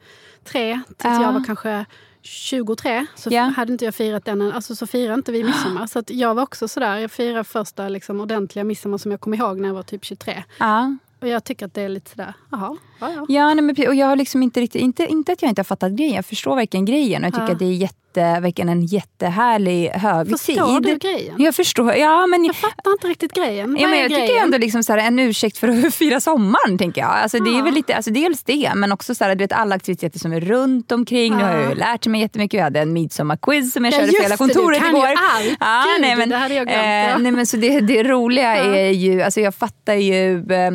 tre 0.44 0.80
tills 0.86 0.96
Ja. 1.04 1.22
jag 1.22 1.32
var 1.32 1.44
kanske 1.44 1.84
23 2.22 3.06
så 3.14 3.28
Ja. 3.32 3.42
hade 3.42 3.72
inte 3.72 3.84
jag 3.84 3.94
firat 3.94 4.24
den. 4.24 4.52
Alltså 4.52 4.74
så 4.76 4.86
firade 4.86 5.14
inte 5.14 5.32
vi 5.32 5.44
midsommar. 5.44 5.86
Så 5.86 5.98
att 5.98 6.10
jag 6.10 6.34
var 6.34 6.42
också 6.42 6.68
sådär. 6.68 6.96
Jag 6.98 7.10
firade 7.10 7.44
första 7.44 7.88
liksom, 7.88 8.20
ordentliga 8.20 8.64
midsommar 8.64 8.98
som 8.98 9.10
jag 9.10 9.20
kommer 9.20 9.36
ihåg 9.36 9.60
när 9.60 9.68
jag 9.68 9.74
var 9.74 9.82
typ 9.82 10.04
23. 10.04 10.44
Ja. 10.58 10.96
Och 11.22 11.28
jag 11.28 11.44
tycker 11.44 11.66
att 11.66 11.74
det 11.74 11.82
är 11.82 11.88
lite 11.88 12.10
sådär, 12.10 12.34
jaha, 12.50 12.76
ja 13.00 13.10
ja. 13.16 13.26
Ja, 13.28 13.54
nej, 13.54 13.64
men, 13.64 13.88
och 13.88 13.94
jag 13.94 14.06
har 14.06 14.16
liksom 14.16 14.42
inte 14.42 14.60
riktigt, 14.60 14.82
inte, 14.82 15.06
inte 15.06 15.32
att 15.32 15.42
jag 15.42 15.48
inte 15.50 15.58
har 15.60 15.64
fattat 15.64 15.92
grejen, 15.92 16.14
jag 16.14 16.24
förstår 16.26 16.56
verkligen 16.56 16.84
grejen 16.84 17.22
och 17.22 17.26
jag 17.26 17.32
tycker 17.34 17.46
Ja. 17.46 17.52
att 17.52 17.58
det 17.58 17.64
är 17.64 17.72
jätte, 17.72 18.40
verkligen 18.40 18.68
en 18.68 18.82
jättehärlig 18.82 19.88
högtid. 19.88 20.40
Förstår 20.40 20.80
du 20.80 20.96
grejen? 20.98 21.34
Jag 21.38 21.54
förstår, 21.54 21.94
ja 21.94 22.26
men... 22.26 22.44
Jag 22.44 22.56
fattar 22.56 22.92
inte 22.92 23.06
riktigt 23.08 23.32
grejen. 23.32 23.76
Ja, 23.80 23.88
men 23.88 23.98
jag 23.98 24.08
tycker 24.08 24.26
grejen? 24.26 24.42
ändå 24.44 24.58
liksom 24.58 24.82
så 24.82 24.92
här, 24.92 24.98
en 25.06 25.18
ursäkt 25.18 25.58
för 25.58 25.68
att 25.68 25.94
fira 25.94 26.20
sommaren. 26.20 26.78
tänker 26.78 27.00
jag. 27.00 27.10
Alltså, 27.10 27.38
det 27.38 27.50
är 27.50 27.58
Ja. 27.58 27.64
väl 27.64 27.74
lite, 27.74 27.96
alltså, 27.96 28.10
dels 28.10 28.42
det, 28.42 28.72
men 28.74 28.92
också 28.92 29.14
så 29.14 29.24
här, 29.24 29.34
du 29.34 29.44
vet, 29.44 29.52
alla 29.52 29.74
aktiviteter 29.74 30.18
som 30.18 30.32
är 30.32 30.40
runt 30.40 30.92
omkring. 30.92 31.36
Nu 31.36 31.42
har 31.42 31.50
jag 31.56 31.68
ju 31.68 31.74
lärt 31.74 32.06
mig 32.06 32.20
jättemycket. 32.20 32.58
Vi 32.58 32.62
hade 32.62 32.80
en 32.80 32.92
midsommarquiz 32.92 33.72
som 33.72 33.84
jag 33.84 33.94
Ja, 33.94 33.98
körde 33.98 34.12
just 34.12 34.24
hela 34.24 34.36
det, 34.36 34.44
du 34.46 34.54
kontoret 34.54 34.78
kan 34.78 34.88
ju 34.90 34.96
igår. 34.96 35.06
allt. 35.08 35.44
Gud, 35.86 36.00
nej, 36.00 36.16
men, 36.16 36.28
det 36.28 36.36
hade 36.36 36.54
jag 36.54 36.66
glömt, 36.66 36.82
eh, 36.84 37.10
ja. 37.10 37.18
nej, 37.18 37.32
men 37.32 37.46
så 37.46 37.56
det, 37.56 37.80
det 37.80 38.02
roliga 38.02 38.56
är 38.56 38.90
ju, 38.90 39.22
alltså, 39.22 39.40
jag 39.40 39.54
fattar 39.54 39.94
ju 39.94 40.36
eh, 40.52 40.70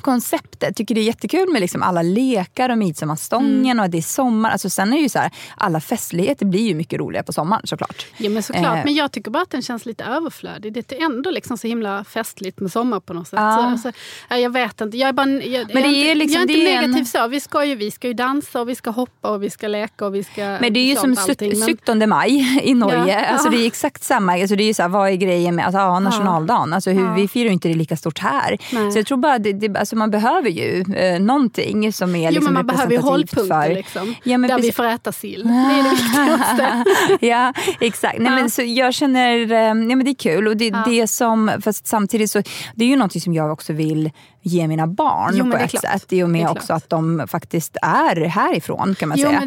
koncept 0.00 0.49
konceptet. 0.60 0.76
Tycker 0.76 0.94
det 0.94 1.00
är 1.00 1.04
jättekul 1.04 1.48
med 1.52 1.60
liksom 1.60 1.82
alla 1.82 2.02
lekar 2.02 2.68
och 2.70 2.78
midsommarstången 2.78 3.64
Mm. 3.64 3.78
och 3.78 3.84
att 3.84 3.92
det 3.92 3.98
är 3.98 4.02
sommar. 4.02 4.50
Alltså, 4.50 4.70
sen 4.70 4.88
är 4.92 4.96
det 4.96 5.02
ju 5.02 5.08
så 5.08 5.18
här, 5.18 5.30
alla 5.56 5.80
festligheter 5.80 6.46
blir 6.46 6.68
ju 6.68 6.74
mycket 6.74 7.00
roligare 7.00 7.24
på 7.24 7.32
sommaren 7.32 7.62
såklart. 7.66 8.06
Ja 8.16 8.30
men 8.30 8.42
såklart, 8.42 8.76
Eh. 8.78 8.84
men 8.84 8.94
jag 8.94 9.12
tycker 9.12 9.30
bara 9.30 9.42
att 9.42 9.50
den 9.50 9.62
känns 9.62 9.86
lite 9.86 10.04
överflödig. 10.04 10.72
Det 10.72 10.92
är 10.92 11.04
ändå 11.04 11.30
liksom 11.30 11.58
så 11.58 11.66
himla 11.66 12.04
festligt 12.04 12.60
med 12.60 12.72
sommar 12.72 13.00
på 13.00 13.12
något 13.14 13.28
sätt. 13.28 13.38
Ja. 13.40 13.56
Så, 13.56 13.62
alltså, 13.62 13.92
ja, 14.30 14.36
jag 14.36 14.50
vet 14.52 14.80
inte, 14.80 14.96
jag 14.96 15.08
är, 15.08 15.12
bara, 15.12 15.28
jag, 15.28 15.42
jag 15.44 15.68
det 15.68 16.10
är, 16.10 16.14
liksom- 16.14 16.40
jag 16.40 16.50
är 16.50 16.56
inte 16.56 16.70
är 16.72 16.82
en- 16.82 16.90
negativ 16.90 17.04
så. 17.04 17.26
Vi 17.28 17.40
ska, 17.40 17.64
ju, 17.64 17.74
vi 17.74 17.90
ska 17.90 18.08
ju 18.08 18.14
dansa 18.14 18.60
och 18.60 18.68
vi 18.68 18.74
ska 18.74 18.90
hoppa 18.90 19.30
och 19.30 19.42
vi 19.42 19.50
ska 19.50 19.68
leka 19.68 20.06
och 20.06 20.14
vi 20.14 20.24
ska... 20.24 20.58
Men 20.60 20.72
det 20.72 20.80
är 20.80 20.84
ju 20.84 20.96
som 20.96 21.16
allting, 21.18 21.58
men- 21.58 21.68
17 21.68 22.08
maj 22.08 22.60
i 22.64 22.74
Norge. 22.74 23.20
Ja. 23.20 23.26
Alltså 23.26 23.48
det 23.50 23.56
är 23.56 23.66
exakt 23.66 24.02
samma. 24.04 24.32
Alltså 24.32 24.56
det 24.56 24.62
är 24.62 24.66
ju 24.66 24.74
så 24.74 24.82
här, 24.82 24.88
vad 24.88 25.10
är 25.10 25.14
grejen 25.14 25.54
med 25.54 25.64
alltså, 25.66 25.78
ja, 25.78 26.00
nationaldagen? 26.00 26.72
Alltså 26.72 26.90
hur, 26.90 27.04
Ja. 27.04 27.14
Vi 27.14 27.28
firar 27.28 27.44
ju 27.46 27.52
inte 27.52 27.68
det 27.68 27.74
lika 27.74 27.96
stort 27.96 28.18
här. 28.18 28.58
Nej. 28.72 28.92
Så 28.92 28.98
jag 28.98 29.06
tror 29.06 29.18
bara 29.18 29.38
det, 29.38 29.52
det, 29.52 29.78
alltså 29.78 29.96
man 29.96 30.10
behöver 30.10 30.49
ju 30.50 30.84
eh, 30.96 31.20
någonting 31.20 31.92
som 31.92 32.14
är 32.14 32.24
Jo, 32.24 32.30
liksom 32.30 32.44
men 32.44 32.54
man 32.54 32.66
behöver 32.66 32.92
ju 32.92 32.98
hållpunkter 32.98 33.62
för... 33.68 33.74
liksom, 33.74 34.14
Ja, 34.24 34.38
men 34.38 34.48
där 34.48 34.56
vi 34.56 34.62
precis. 34.62 34.76
får 34.76 34.84
äta 34.84 35.12
sill. 35.12 35.42
Det 35.44 35.50
är 35.54 35.82
det 35.82 35.90
viktigaste. 36.02 36.84
ja, 37.26 37.52
exakt. 37.80 38.18
Nej, 38.18 38.30
men 38.32 38.50
så 38.50 38.62
jag 38.62 38.94
känner, 38.94 39.52
eh, 39.52 39.58
ja, 39.58 39.74
men 39.74 40.04
det 40.04 40.10
är 40.10 40.14
kul. 40.14 40.48
Och 40.48 40.56
det, 40.56 40.74
det 40.86 41.06
som, 41.06 41.50
fast 41.60 41.86
samtidigt 41.86 42.30
så, 42.30 42.42
det 42.74 42.84
är 42.84 42.88
ju 42.88 42.96
något 42.96 43.22
som 43.22 43.34
jag 43.34 43.52
också 43.52 43.72
vill 43.72 44.10
ge 44.42 44.68
mina 44.68 44.86
barn 44.86 45.30
Jo, 45.34 45.44
på 45.44 45.50
det 45.50 45.56
är 45.58 45.64
ett 45.64 45.70
klart. 45.70 45.82
sätt. 45.82 46.12
I 46.12 46.22
och 46.22 46.30
med 46.30 46.48
också 46.50 46.66
klart. 46.66 46.82
att 46.82 46.90
de 46.90 47.24
faktiskt 47.28 47.76
är 47.82 48.24
härifrån 48.24 48.94
kan 48.94 49.08
man 49.08 49.18
Jo, 49.18 49.26
säga. 49.26 49.40
är 49.42 49.46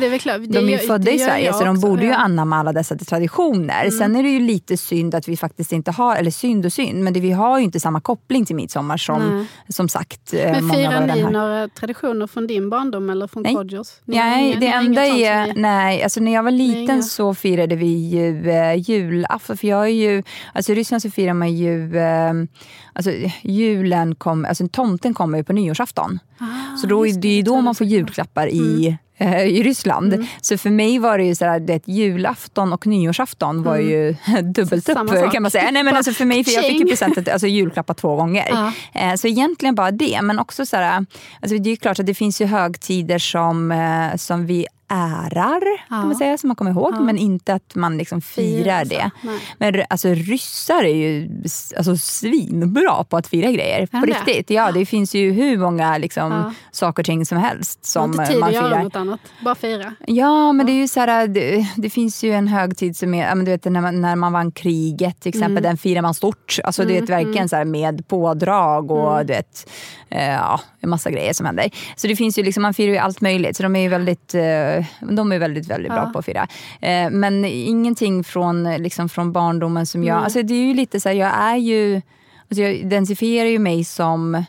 de 0.53 0.57
är 0.57 0.71
ju 0.71 0.77
födda 0.77 1.11
i 1.11 1.19
Sverige 1.19 1.53
så 1.53 1.65
de 1.65 1.79
borde 1.79 2.01
ju 2.03 2.07
ja. 2.09 2.15
Mm. 2.15 2.25
anamma 2.25 2.57
alla 2.57 2.73
dessa 2.73 2.95
traditioner. 2.97 3.89
Sen 3.89 4.15
är 4.15 4.23
det 4.23 4.29
ju 4.29 4.39
lite 4.39 4.77
synd 4.77 5.15
att 5.15 5.27
vi 5.27 5.37
faktiskt 5.37 5.71
inte 5.71 5.91
har, 5.91 6.15
eller 6.15 6.31
synd 6.31 6.65
och 6.65 6.73
synd, 6.73 7.03
men 7.03 7.13
det, 7.13 7.19
vi 7.19 7.31
har 7.31 7.57
ju 7.59 7.63
inte 7.63 7.79
samma 7.79 8.01
koppling 8.01 8.45
till 8.45 8.55
midsommar 8.55 8.97
som, 8.97 9.47
som 9.69 9.89
sagt 9.89 10.33
eh, 10.33 10.51
Men 10.51 10.65
många 10.65 10.92
av 10.95 11.01
firar 11.01 11.15
våra 11.15 11.15
ni 11.15 11.31
några 11.31 11.67
traditioner 11.67 12.27
från 12.27 12.47
din 12.47 12.69
barndom 12.69 13.09
eller 13.09 13.27
från 13.27 13.43
Nej. 13.43 13.55
Kodjos? 13.55 14.01
Ni 14.05 14.15
Nej, 14.17 14.49
inga- 14.51 14.59
det 14.59 14.67
enda 14.67 15.05
är... 15.05 15.47
ni- 15.47 15.53
Nej, 15.61 16.03
alltså 16.03 16.19
när 16.19 16.33
jag 16.33 16.43
var 16.43 16.51
inga- 16.51 16.79
liten 16.79 17.03
så 17.03 17.33
firade 17.33 17.75
vi 17.75 17.87
ju 18.09 18.49
eh, 18.49 18.89
julafton. 18.89 19.57
För 19.57 19.67
jag 19.67 19.83
är 19.83 19.87
ju... 19.87 20.23
Alltså 20.53 20.71
i 20.71 20.75
Ryssland 20.75 21.01
så 21.01 21.11
firar 21.11 21.33
man 21.33 21.53
ju... 21.55 21.97
Eh, 21.97 22.33
alltså 22.93 23.11
julen 23.41 24.15
kom... 24.15 24.45
Alltså 24.45 24.67
tomten 24.67 25.13
kommer 25.13 25.37
ju 25.37 25.43
på 25.43 25.53
nyårsafton. 25.53 26.19
så 26.81 26.87
då, 26.87 27.03
det 27.03 27.27
är 27.27 27.35
ju 27.35 27.41
då 27.41 27.61
man 27.61 27.75
får 27.75 27.87
julklappar 27.87 28.47
i, 28.47 28.87
eh, 28.87 28.95
i 29.47 29.63
Ryssland. 29.63 30.27
Så 30.41 30.57
för 30.57 30.69
mig 30.69 30.99
var 30.99 31.17
det 31.17 31.23
ju 31.23 31.35
så 31.35 31.45
här, 31.45 31.79
julafton 31.85 32.73
och 32.73 32.87
nyårsafton 32.87 33.63
var 33.63 33.77
ju 33.77 34.15
dubbelt 34.43 34.85
Så 34.85 34.91
upp 34.91 35.31
kan 35.31 35.41
man 35.41 35.51
säga. 35.51 35.71
Nej, 35.71 35.83
men 35.83 35.95
alltså 35.95 36.11
för 36.11 36.25
mig, 36.25 36.43
för 36.43 36.51
jag 36.51 36.65
fick 36.65 36.79
ju 36.79 36.85
presentet, 36.85 37.29
alltså 37.29 37.47
julklappar 37.47 37.93
två 37.93 38.15
gånger. 38.15 38.47
Ja. 38.49 38.71
Eh, 38.93 39.15
Så 39.15 39.27
egentligen 39.27 39.75
bara 39.75 39.91
det, 39.91 40.19
men 40.23 40.39
också 40.39 40.65
så 40.65 40.77
här, 40.77 41.05
alltså 41.41 41.57
det 41.57 41.69
är 41.71 41.75
klart 41.75 41.99
att 41.99 42.05
det 42.05 42.13
finns 42.13 42.41
ju 42.41 42.45
högtider 42.45 43.19
som, 43.19 43.71
eh, 43.71 44.15
som 44.15 44.45
vi 44.45 44.65
ärar, 44.93 45.87
kan 45.89 46.07
man 46.07 46.15
säga, 46.15 46.37
som 46.37 46.47
man 46.47 46.55
kommer 46.55 46.71
ihåg, 46.71 47.01
men 47.01 47.17
inte 47.17 47.53
att 47.53 47.75
man 47.75 47.97
liksom 47.97 48.21
firar 48.21 48.63
Firar, 48.63 48.85
det. 48.85 49.11
Nej. 49.21 49.39
Men 49.57 49.83
alltså 49.89 50.07
ryssar 50.09 50.83
är 50.83 50.95
ju 50.95 51.29
alltså, 51.77 51.97
svinbra 51.97 53.03
på 53.03 53.17
att 53.17 53.27
fira 53.27 53.51
grejer. 53.51 53.85
På 53.85 53.97
riktigt. 54.05 54.49
Ja, 54.49 54.71
det 54.71 54.85
finns 54.85 55.15
ju 55.15 55.31
hur 55.31 55.57
många 55.57 55.97
liksom, 55.97 56.31
Ja. 56.31 56.53
saker 56.71 57.01
och 57.01 57.05
ting 57.05 57.25
som 57.25 57.37
helst 57.37 57.91
Jag 57.95 58.01
har 58.01 58.07
som 58.07 58.21
inte 58.21 58.31
tid 58.31 58.39
man 58.39 58.49
att 58.49 58.55
göra 58.55 58.69
firar. 58.69 58.83
något 58.83 58.95
annat. 58.95 59.19
Bara 59.43 59.55
fira. 59.55 59.95
Ja, 60.07 60.51
men 60.53 60.65
det 60.65 60.71
är 60.71 60.81
ju 60.81 60.87
så 60.87 60.99
här, 60.99 61.27
det, 61.27 61.67
det 61.77 61.89
finns 61.89 62.23
ju 62.23 62.31
en 62.33 62.47
högtid 62.47 62.97
som 62.97 63.13
är, 63.13 63.27
ja, 63.29 63.35
du 63.35 63.43
vet, 63.43 63.65
när, 63.65 63.81
man, 63.81 64.01
när 64.01 64.15
man 64.15 64.33
vann 64.33 64.51
kriget 64.51 65.19
till 65.21 65.29
exempel, 65.29 65.51
Mm. 65.51 65.63
den 65.63 65.77
firar 65.77 66.01
man 66.01 66.13
stort. 66.13 66.57
Alltså 66.63 66.85
det 66.85 66.97
är 66.97 67.01
verkligen 67.05 67.49
så 67.49 67.55
här 67.55 67.65
med 67.65 68.07
pådrag 68.07 68.91
och 68.91 69.13
Mm. 69.13 69.27
du 69.27 69.33
vet, 69.33 69.69
eh, 70.09 70.29
ja, 70.33 70.59
en 70.79 70.89
massa 70.89 71.11
grejer 71.11 71.33
som 71.33 71.45
händer. 71.45 71.69
Så 71.95 72.07
det 72.07 72.15
finns 72.15 72.39
ju 72.39 72.43
liksom, 72.43 72.61
man 72.63 72.73
firar 72.73 72.91
ju 72.91 72.97
allt 72.97 73.21
möjligt. 73.21 73.57
Så 73.57 73.63
de 73.63 73.75
är 73.75 73.81
ju 73.81 73.89
väldigt, 73.89 74.35
eh, 74.35 74.82
de 75.01 75.31
är 75.31 75.39
väldigt, 75.39 75.67
väldigt 75.67 75.91
bra 75.91 76.05
på 76.13 76.19
att 76.19 76.25
fira. 76.25 76.47
Eh, 76.81 77.09
men 77.09 77.45
ingenting 77.45 78.23
från, 78.23 78.63
liksom, 78.63 79.09
från 79.09 79.31
barndomen 79.31 79.85
som 79.85 80.03
jag, 80.03 80.23
alltså 80.23 80.43
det 80.43 80.53
är 80.53 80.67
ju 80.67 80.73
lite 80.73 80.99
så 80.99 81.09
här, 81.09 81.15
jag 81.15 81.31
är 81.35 81.55
ju, 81.55 82.01
alltså 82.49 82.61
jag 82.61 82.73
identifierar 82.73 83.49
ju 83.49 83.59
mig 83.59 83.83
som 83.83 84.43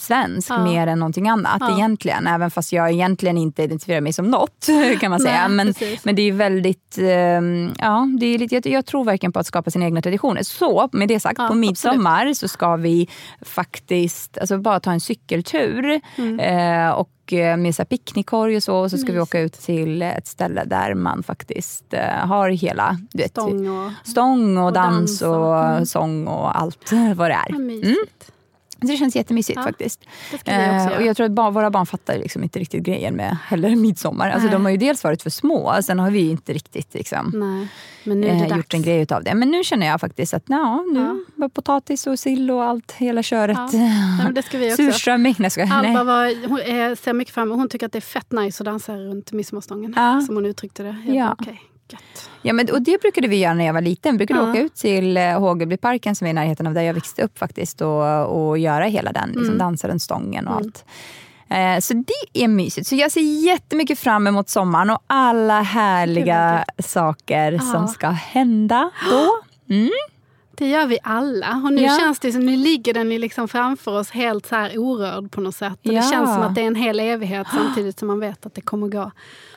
svensk 0.00 0.50
mer 0.50 0.86
än 0.86 0.98
någonting 0.98 1.28
annat 1.28 1.62
egentligen. 1.70 2.26
Även 2.26 2.50
fast 2.50 2.72
jag 2.72 2.90
egentligen 2.90 3.38
inte 3.38 3.62
identifierar 3.62 4.00
mig 4.00 4.12
som 4.12 4.30
något 4.30 4.66
kan 5.00 5.10
man 5.10 5.20
säga. 5.20 5.48
Nej, 5.48 5.56
men, 5.56 5.66
precis. 5.66 6.04
men 6.04 6.14
det 6.14 6.22
är 6.22 6.32
väldigt, 6.32 6.98
ehm, 6.98 7.72
ja, 7.78 8.08
det 8.20 8.26
är 8.26 8.38
lite, 8.38 8.54
jag, 8.54 8.66
jag 8.66 8.86
tror 8.86 9.04
verkligen 9.04 9.32
på 9.32 9.38
att 9.38 9.46
skapa 9.46 9.70
sina 9.70 9.84
egna 9.84 10.02
traditioner. 10.02 10.42
Så 10.42 10.88
med 10.92 11.08
det 11.08 11.20
sagt, 11.20 11.38
Ja, 11.38 11.48
på 11.48 11.54
midsommar 11.54 12.32
så 12.32 12.48
ska 12.48 12.76
vi 12.76 13.08
faktiskt 13.42 14.38
alltså, 14.38 14.58
bara 14.58 14.80
ta 14.80 14.92
en 14.92 15.00
cykeltur. 15.00 16.00
Mm. 16.16 16.40
Eh, 16.40 16.90
och 16.90 17.32
eh, 17.32 17.56
med 17.56 17.74
så 17.74 17.84
picknickkorg 17.84 18.56
och 18.56 18.62
så. 18.62 18.76
Och 18.76 18.90
så 18.90 18.98
ska 18.98 19.12
vi 19.12 19.20
åka 19.20 19.40
ut 19.40 19.52
till 19.52 20.02
ett 20.02 20.26
ställe 20.26 20.64
där 20.64 20.94
man 20.94 21.22
faktiskt 21.22 21.94
eh, 21.94 22.26
har 22.26 22.48
hela 22.48 22.98
du 23.10 23.22
vet, 23.22 23.30
Stång 23.30 23.68
och... 23.68 23.92
stång 24.04 24.58
och, 24.58 24.66
och 24.66 24.72
dans 24.72 24.98
dans 24.98 25.22
och, 25.22 25.48
och- 25.48 25.68
mm. 25.68 25.86
sång 25.86 26.26
och 26.26 26.60
allt 26.60 26.92
vad 27.14 27.30
det 27.30 27.34
är. 27.34 27.58
Mysigt. 27.58 28.32
Så 28.80 28.86
det 28.86 28.96
känns 28.96 29.16
jättemysigt 29.16 29.56
Ja, 29.56 29.62
faktiskt. 29.62 30.00
ska 30.40 30.50
Eh, 30.50 30.86
och 30.96 31.02
jag 31.02 31.16
tror 31.16 31.26
att 31.26 31.32
barn, 31.32 31.54
våra 31.54 31.70
barn 31.70 31.86
fattar 31.86 32.18
liksom 32.18 32.42
inte 32.42 32.58
riktigt 32.58 32.82
grejen 32.82 33.14
med 33.14 33.36
heller 33.46 33.76
midsommar. 33.76 34.30
Alltså, 34.30 34.48
de 34.48 34.64
har 34.64 34.70
ju 34.70 34.76
dels 34.76 35.04
varit 35.04 35.22
för 35.22 35.30
små, 35.30 35.74
sen 35.82 35.98
har 35.98 36.10
vi 36.10 36.30
inte 36.30 36.52
riktigt 36.52 36.94
liksom, 36.94 37.42
eh, 38.06 38.56
gjort 38.56 38.74
en 38.74 38.82
grej 38.82 39.00
utav 39.02 39.24
det. 39.24 39.34
Men 39.34 39.50
nu 39.50 39.64
känner 39.64 39.86
jag 39.86 40.00
faktiskt 40.00 40.34
att 40.34 40.42
ja, 40.46 40.84
nu 40.92 41.20
Ja. 41.36 41.48
potatis 41.48 42.06
och 42.06 42.18
sill 42.18 42.50
och 42.50 42.64
allt, 42.64 42.92
hela 42.92 43.22
köret. 43.22 43.58
Ja. 43.58 43.68
Nej, 43.72 44.24
men 44.24 44.34
det 44.34 44.42
ska 44.42 44.58
vi 44.58 44.66
också. 44.72 44.76
Surströmming, 44.82 45.34
nej, 45.38 45.50
skojar. 45.50 45.74
Alba 45.86 46.04
var, 46.04 46.48
hon 46.48 46.60
är, 46.60 46.94
ser 46.94 47.12
mycket 47.12 47.34
fram 47.34 47.48
emot 47.48 47.58
Hon 47.58 47.68
tycker 47.68 47.86
att 47.86 47.92
det 47.92 47.98
är 47.98 48.00
fett 48.00 48.32
nice 48.32 48.62
att 48.62 48.64
dansa 48.64 48.96
runt 48.96 49.32
midsommarstången. 49.32 49.92
Ja. 49.96 50.20
Som 50.26 50.34
hon 50.34 50.46
uttryckte 50.46 50.82
det. 50.82 50.96
Jag 51.06 51.16
Ja. 51.16 51.24
bara, 51.24 51.36
okej, 51.40 51.60
gött. 51.92 52.30
Ja, 52.42 52.52
men, 52.52 52.70
och 52.72 52.82
det 52.82 53.00
brukade 53.00 53.28
vi 53.28 53.36
göra 53.36 53.54
när 53.54 53.66
jag 53.66 53.72
var 53.74 53.80
liten. 53.80 54.12
Vi 54.12 54.18
brukade 54.18 54.40
Ja. 54.40 54.50
åka 54.50 54.60
ut 54.60 54.74
till 54.74 55.16
eh, 55.16 55.38
Hågelbyparken 55.40 56.14
som 56.16 56.26
är 56.26 56.30
i 56.30 56.34
närheten 56.34 56.66
av 56.66 56.74
där 56.74 56.82
jag 56.82 56.94
växte 56.94 57.22
upp 57.22 57.38
faktiskt 57.38 57.80
och, 57.80 58.48
och 58.48 58.58
göra 58.58 58.84
hela 58.84 59.12
den, 59.12 59.28
liksom, 59.28 59.44
Mm. 59.44 59.58
dansa 59.58 59.88
runt 59.88 60.02
stången 60.02 60.48
och 60.48 60.54
allt. 60.56 60.84
Eh, 61.50 61.78
så 61.80 61.94
det 61.94 62.44
är 62.44 62.48
mysigt. 62.48 62.86
Så 62.86 62.94
jag 62.96 63.12
ser 63.12 63.44
jättemycket 63.46 63.98
fram 63.98 64.26
emot 64.26 64.48
sommaren 64.48 64.90
och 64.90 64.98
alla 65.06 65.62
härliga 65.62 66.64
saker 66.78 67.58
som 67.58 67.88
ska 67.88 68.08
hända 68.08 68.90
då. 69.10 69.26
Det 70.58 70.68
gör 70.68 70.86
vi 70.86 70.98
alla. 71.02 71.62
Och 71.64 71.72
nu 71.72 71.82
Ja. 71.82 71.98
känns 72.00 72.18
det 72.18 72.32
som 72.32 72.46
nu 72.46 72.56
ligger 72.56 72.94
den 72.94 73.12
ju 73.12 73.18
liksom 73.18 73.48
framför 73.48 73.98
oss 73.98 74.10
helt 74.10 74.46
så 74.46 74.54
här 74.54 74.78
orörd 74.78 75.30
på 75.30 75.40
något 75.40 75.54
sätt. 75.56 75.72
Och 75.72 75.92
Ja. 75.92 75.92
Det 75.92 76.02
känns 76.10 76.34
som 76.34 76.42
att 76.42 76.54
det 76.54 76.60
är 76.60 76.66
en 76.66 76.74
hel 76.74 77.00
evighet 77.00 77.46
samtidigt 77.54 77.98
som 77.98 78.08
man 78.08 78.20
vet 78.20 78.46
att 78.46 78.54
det 78.54 78.60
kommer 78.60 78.88
gå 78.88 79.10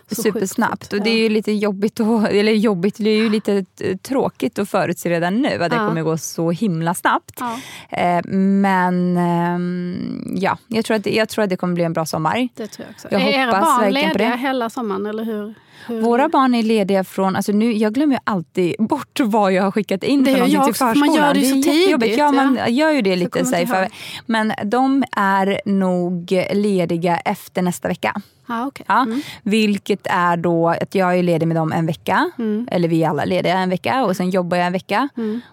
så 0.10 0.16
sjukt 0.24 0.24
Supersnabbt. 0.36 0.84
fort. 0.84 0.94
Och 0.94 1.02
det 1.06 1.10
är 1.10 1.18
ju 1.18 1.30
lite 1.30 1.52
jobbigt, 1.52 2.00
och, 2.00 2.32
eller 2.32 2.52
jobbigt, 2.54 2.96
det 2.98 3.10
är 3.10 3.18
ju 3.18 3.30
lite 3.30 3.66
eh, 3.80 3.98
tråkigt 3.98 4.60
att 4.60 4.70
förutse 4.70 5.10
redan 5.10 5.36
nu 5.42 5.64
att 5.64 5.70
det 5.72 5.76
Ja. 5.78 5.88
kommer 5.88 6.02
gå 6.02 6.18
så 6.18 6.52
himla 6.52 6.94
snabbt. 6.94 7.42
Eh, 7.90 8.22
men 8.28 9.18
ehm, 9.18 10.34
ja, 10.36 10.58
jag 10.68 10.86
tror, 10.86 10.98
att, 10.98 11.06
jag 11.06 11.30
tror 11.30 11.44
att 11.44 11.50
det 11.50 11.58
kommer 11.58 11.74
bli 11.74 11.84
en 11.84 11.94
bra 11.94 12.06
sommar. 12.06 12.50
Det 12.56 12.68
tror 12.68 12.88
jag 12.88 12.94
också. 12.94 13.08
Jag 13.12 13.22
är 13.22 13.28
era 13.48 13.52
barn 13.62 13.94
lediga 13.94 14.36
hela 14.36 14.70
sommaren 14.70 15.06
eller 15.06 15.24
hur? 15.24 15.54
Hur? 15.88 16.02
Våra 16.02 16.30
barn 16.30 16.56
är 16.56 16.64
lediga 16.64 17.04
från, 17.04 17.36
alltså 17.36 17.52
nu, 17.52 17.74
jag 17.74 17.94
glömmer 17.94 18.20
alltid 18.24 18.76
bort 18.80 19.20
vad 19.20 19.54
jag 19.54 19.64
har 19.64 19.72
skickat 19.72 20.04
in 20.04 20.24
Det 20.24 20.32
för 20.32 20.48
jag 20.48 20.66
till 20.66 20.74
förskolan. 20.74 21.00
man 21.00 21.16
gör 21.16 21.34
det 21.34 21.42
så 21.42 21.56
jättejobbigt. 21.56 22.02
tidigt, 22.06 22.18
Ja, 22.20 22.32
man 22.32 22.56
ja. 22.56 22.68
gör 22.68 22.92
ju 22.92 23.02
det 23.02 23.16
lite 23.16 23.46
så 23.46 23.56
här, 23.56 23.90
Men 24.26 24.54
de 24.66 25.04
är 25.12 25.62
nog 25.66 26.32
lediga 26.54 27.18
efter 27.18 27.62
nästa 27.62 27.88
vecka. 27.88 28.22
Ja, 28.52 28.68
okej. 28.68 28.86
Ja, 28.90 29.02
Mm. 29.02 29.22
Vilket 29.44 30.08
är 30.10 30.38
då 30.38 30.70
att 30.70 30.96
jag 30.96 31.18
är 31.18 31.24
ledig 31.24 31.48
med 31.48 31.58
dem 31.58 31.72
en 31.72 31.86
vecka. 31.86 32.32
Eller 32.68 32.88
vi 32.88 33.04
är 33.04 33.10
alla 33.10 33.26
lediga 33.26 33.58
en 33.58 33.70
vecka 33.70 34.04
och 34.06 34.16
sen 34.16 34.30
jobbar 34.30 34.58
jag 34.58 34.68
en 34.68 34.74
vecka. 34.74 35.10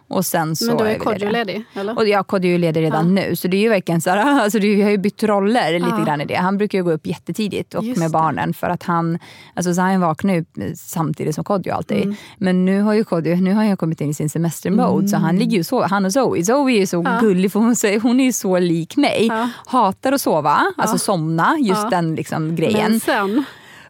Och 0.09 0.27
sen 0.27 0.57
så 0.57 0.67
Men 0.67 0.77
då 0.77 0.85
är 0.85 0.99
Kodjo 0.99 1.31
ledig? 1.31 1.65
Eller? 1.75 1.97
Och 1.99 2.09
jag 2.09 2.27
Kodjo 2.27 2.49
är 2.49 2.53
ju 2.53 2.59
ledig 2.59 2.83
redan 2.83 3.15
nu. 3.15 3.37
Så 3.37 3.49
det 3.49 3.57
är 3.57 3.61
ju 3.61 3.69
verkligen 3.69 4.01
så 4.01 4.11
här, 4.11 4.41
alltså 4.43 4.59
det 4.59 4.67
är, 4.67 4.77
vi 4.77 4.83
har 4.83 4.91
ju 4.91 4.99
bytt 4.99 5.23
roller 5.23 5.73
lite 5.79 5.95
Ja. 5.99 6.05
grann 6.05 6.21
i 6.21 6.25
det. 6.25 6.35
Han 6.35 6.59
brukar 6.59 6.79
ju 6.79 6.85
gå 6.85 6.91
upp 6.93 7.07
jättetidigt 7.07 7.75
och 7.75 7.85
Just 7.85 8.01
med 8.01 8.11
barnen 8.11 8.55
för 8.55 8.67
att 8.71 8.83
han, 8.83 9.19
alltså 9.55 9.75
Zion 9.75 10.01
vaknar 10.01 10.35
ju 10.35 10.45
samtidigt 10.77 11.35
som 11.35 11.45
Kodjo 11.45 11.75
alltid. 11.75 12.03
Mm. 12.05 12.17
Men 12.39 12.65
nu 12.65 12.81
har 12.83 12.95
ju 12.95 13.05
Kodjo, 13.05 13.37
nu 13.37 13.55
har 13.55 13.65
jag 13.65 13.79
kommit 13.79 14.01
in 14.01 14.11
i 14.11 14.15
sin 14.15 14.31
semestermode 14.31 15.09
så 15.09 15.17
han 15.17 15.37
ligger 15.37 15.57
ju 15.57 15.65
så, 15.65 15.87
han 15.87 16.05
och 16.05 16.13
Zoe. 16.13 16.45
Zoe 16.45 16.73
är 16.73 16.79
ju 16.79 16.87
så 16.87 17.07
gullig 17.21 17.53
för 17.53 17.61
hon, 17.61 17.77
säger- 17.77 18.01
hon 18.01 18.21
är 18.21 18.25
ju 18.25 18.33
så 18.33 18.59
lik 18.59 18.97
mig. 18.97 19.27
Ja. 19.27 19.49
Hatar 19.67 20.13
att 20.13 20.21
sova, 20.21 20.61
alltså 20.77 20.99
somna, 20.99 21.57
just 21.61 21.83
Ja. 21.83 21.91
den 21.91 22.15
liksom 22.15 22.57
grejen. 22.57 22.83
Men 22.83 22.88
sen, 22.97 23.45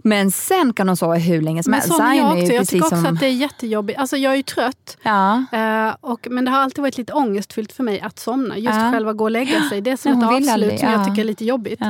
men 0.08 0.30
sen 0.30 0.72
kan 0.72 0.88
hon 0.88 0.96
sova 0.96 1.14
hur 1.14 1.42
länge 1.42 1.62
som 1.62 1.70
men 1.70 1.80
helst. 1.80 1.98
jag 1.98 2.32
också. 2.38 2.52
Jag 2.52 2.68
tycker 2.68 2.84
också 2.84 2.96
som... 2.96 3.06
att 3.06 3.20
det 3.20 3.26
är 3.26 3.30
jättejobbigt. 3.30 3.98
Alltså 3.98 4.16
jag 4.16 4.32
är 4.32 4.36
ju 4.36 4.42
trött. 4.42 4.96
Ja. 5.02 5.44
Eh, 5.52 5.94
och, 6.00 6.26
men 6.30 6.44
det 6.44 6.50
har 6.50 6.58
alltid 6.58 6.82
varit 6.82 6.98
lite 6.98 7.12
ångestfyllt 7.12 7.72
för 7.72 7.84
mig 7.84 8.00
att 8.00 8.18
somna. 8.18 8.58
Just 8.58 8.74
Ja. 8.76 8.90
själva 8.92 9.12
gå 9.12 9.24
och 9.24 9.30
lägga 9.30 9.60
sig. 9.70 9.80
Det 9.80 9.90
är 9.90 9.96
som 9.96 10.12
Ja, 10.12 10.18
ett 10.18 10.24
avslut 10.32 10.50
aldrig, 10.50 10.78
som 10.80 10.88
jag 10.90 11.00
ja. 11.00 11.04
tycker 11.04 11.20
är 11.20 11.24
lite 11.24 11.44
jobbigt. 11.44 11.80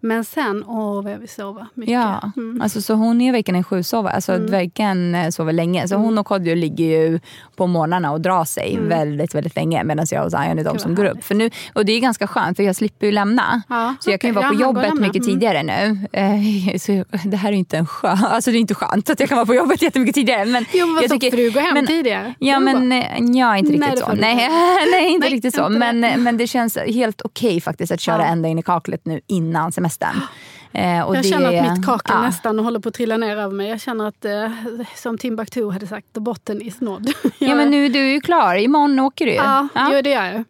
Men 0.00 0.24
sen, 0.24 0.64
åh 0.66 1.02
vad 1.02 1.12
jag 1.12 1.18
vill 1.18 1.28
sova 1.28 1.66
mycket. 1.74 1.92
Ja, 1.94 2.32
Mm. 2.36 2.60
alltså, 2.62 2.82
så 2.82 2.94
hon 2.94 3.20
är 3.20 3.32
verkligen 3.32 3.56
en 3.56 3.64
sjusovare. 3.64 4.12
Alltså, 4.14 4.38
verkligen 4.38 5.14
eh, 5.14 5.28
sover 5.30 5.52
länge. 5.52 5.88
Så 5.88 5.94
Mm. 5.94 6.04
hon 6.04 6.18
och 6.18 6.26
Kodjo 6.26 6.54
ligger 6.54 6.84
ju 6.84 7.20
på 7.56 7.66
morgnarna 7.66 8.12
och 8.12 8.20
drar 8.20 8.44
sig 8.44 8.78
väldigt, 8.80 9.34
väldigt 9.34 9.56
länge. 9.56 9.84
Medan 9.84 10.06
jag 10.10 10.24
och 10.24 10.30
Zion 10.30 10.58
är 10.58 10.64
de 10.64 10.78
som 10.78 10.94
går 10.94 11.04
upp. 11.04 11.24
För 11.24 11.34
nu, 11.34 11.50
och 11.74 11.84
det 11.84 11.92
är 11.92 12.00
ganska 12.00 12.26
skönt 12.26 12.56
för 12.56 12.62
jag 12.64 12.76
slipper 12.76 13.06
ju 13.06 13.12
lämna. 13.12 13.62
Så 14.00 14.10
jag 14.10 14.20
kan 14.20 14.30
ju 14.30 14.34
vara 14.34 14.48
på 14.48 14.54
jobbet 14.54 14.94
mycket 14.94 15.16
Mm. 15.22 15.26
tidigare 15.26 15.62
nu. 15.62 16.06
Eh, 16.12 16.76
så 16.78 17.04
det 17.24 17.36
här 17.36 17.48
är 17.52 17.56
inte 17.66 17.76
en 17.76 17.86
skön, 17.86 18.18
alltså 18.24 18.50
det 18.50 18.56
är 18.58 18.60
inte 18.60 18.74
skönt 18.74 19.10
att 19.10 19.20
jag 19.20 19.28
kan 19.28 19.36
vara 19.36 19.46
på 19.46 19.54
jobbet 19.54 19.82
jättemycket 19.82 20.14
tidigare. 20.14 20.44
Men 20.44 20.64
Jo, 20.72 20.86
men 20.86 20.94
jag 21.02 21.10
så, 21.10 21.30
får 21.30 21.36
du 21.36 21.50
gå 21.50 21.60
hem 21.60 21.86
tidigare? 21.86 22.34
Ja, 22.38 22.60
men 22.60 22.92
eh, 22.92 22.98
ja, 23.18 23.56
inte 23.56 23.72
Nej, 23.72 23.80
riktigt 23.90 23.96
det 23.96 23.96
så. 24.06 24.12
Nej, 24.20 24.48
nej, 24.92 25.06
inte 25.12 25.26
Nej, 25.26 25.34
riktigt 25.34 25.54
så. 25.54 25.66
inte 25.66 25.78
Men, 25.78 26.00
det. 26.00 26.16
men 26.16 26.36
det 26.36 26.46
känns 26.46 26.76
helt 26.78 27.22
okej 27.22 27.60
faktiskt 27.60 27.92
att 27.92 28.00
köra 28.00 28.22
Ja. 28.22 28.26
ända 28.28 28.48
in 28.48 28.58
i 28.58 28.62
kaklet 28.62 29.04
nu 29.06 29.20
innan 29.26 29.72
semestern. 29.72 30.20
Eh, 30.72 30.96
Jag 30.96 31.12
det, 31.14 31.22
känner 31.22 31.58
att 31.62 31.76
mitt 31.76 31.86
kakel 31.86 32.14
ja. 32.18 32.22
nästan 32.22 32.58
håller 32.58 32.80
på 32.80 32.88
att 32.88 32.94
trilla 32.94 33.16
ner 33.16 33.36
över 33.36 33.54
mig. 33.54 33.68
Jag 33.68 33.80
känner 33.80 34.08
att, 34.08 34.24
eh, 34.24 34.50
som 34.96 35.18
Timbuktu 35.18 35.70
hade 35.70 35.86
sagt, 35.86 36.06
the 36.14 36.20
bottom 36.20 36.60
is 36.62 36.80
nådd. 36.80 37.12
Ja 37.38 37.54
men 37.54 37.70
nu 37.70 37.88
du 37.88 37.98
är 37.98 38.12
ju 38.12 38.20
klar, 38.20 38.54
imorgon 38.56 38.98
åker 38.98 39.24
du 39.26 39.30
ju. 39.30 39.36
Ja, 39.36 39.68
Ja. 39.74 39.90
Jo, 39.94 40.02
det 40.02 40.10
gör 40.10 40.24
jag. 40.24 40.44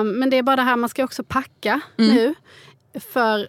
Um, 0.00 0.08
men 0.18 0.30
det 0.30 0.36
är 0.38 0.42
bara 0.42 0.56
det 0.56 0.62
här, 0.62 0.76
man 0.76 0.88
ska 0.88 1.04
också 1.04 1.22
packa 1.24 1.80
Mm. 1.98 2.14
nu 2.14 2.34
för 3.12 3.46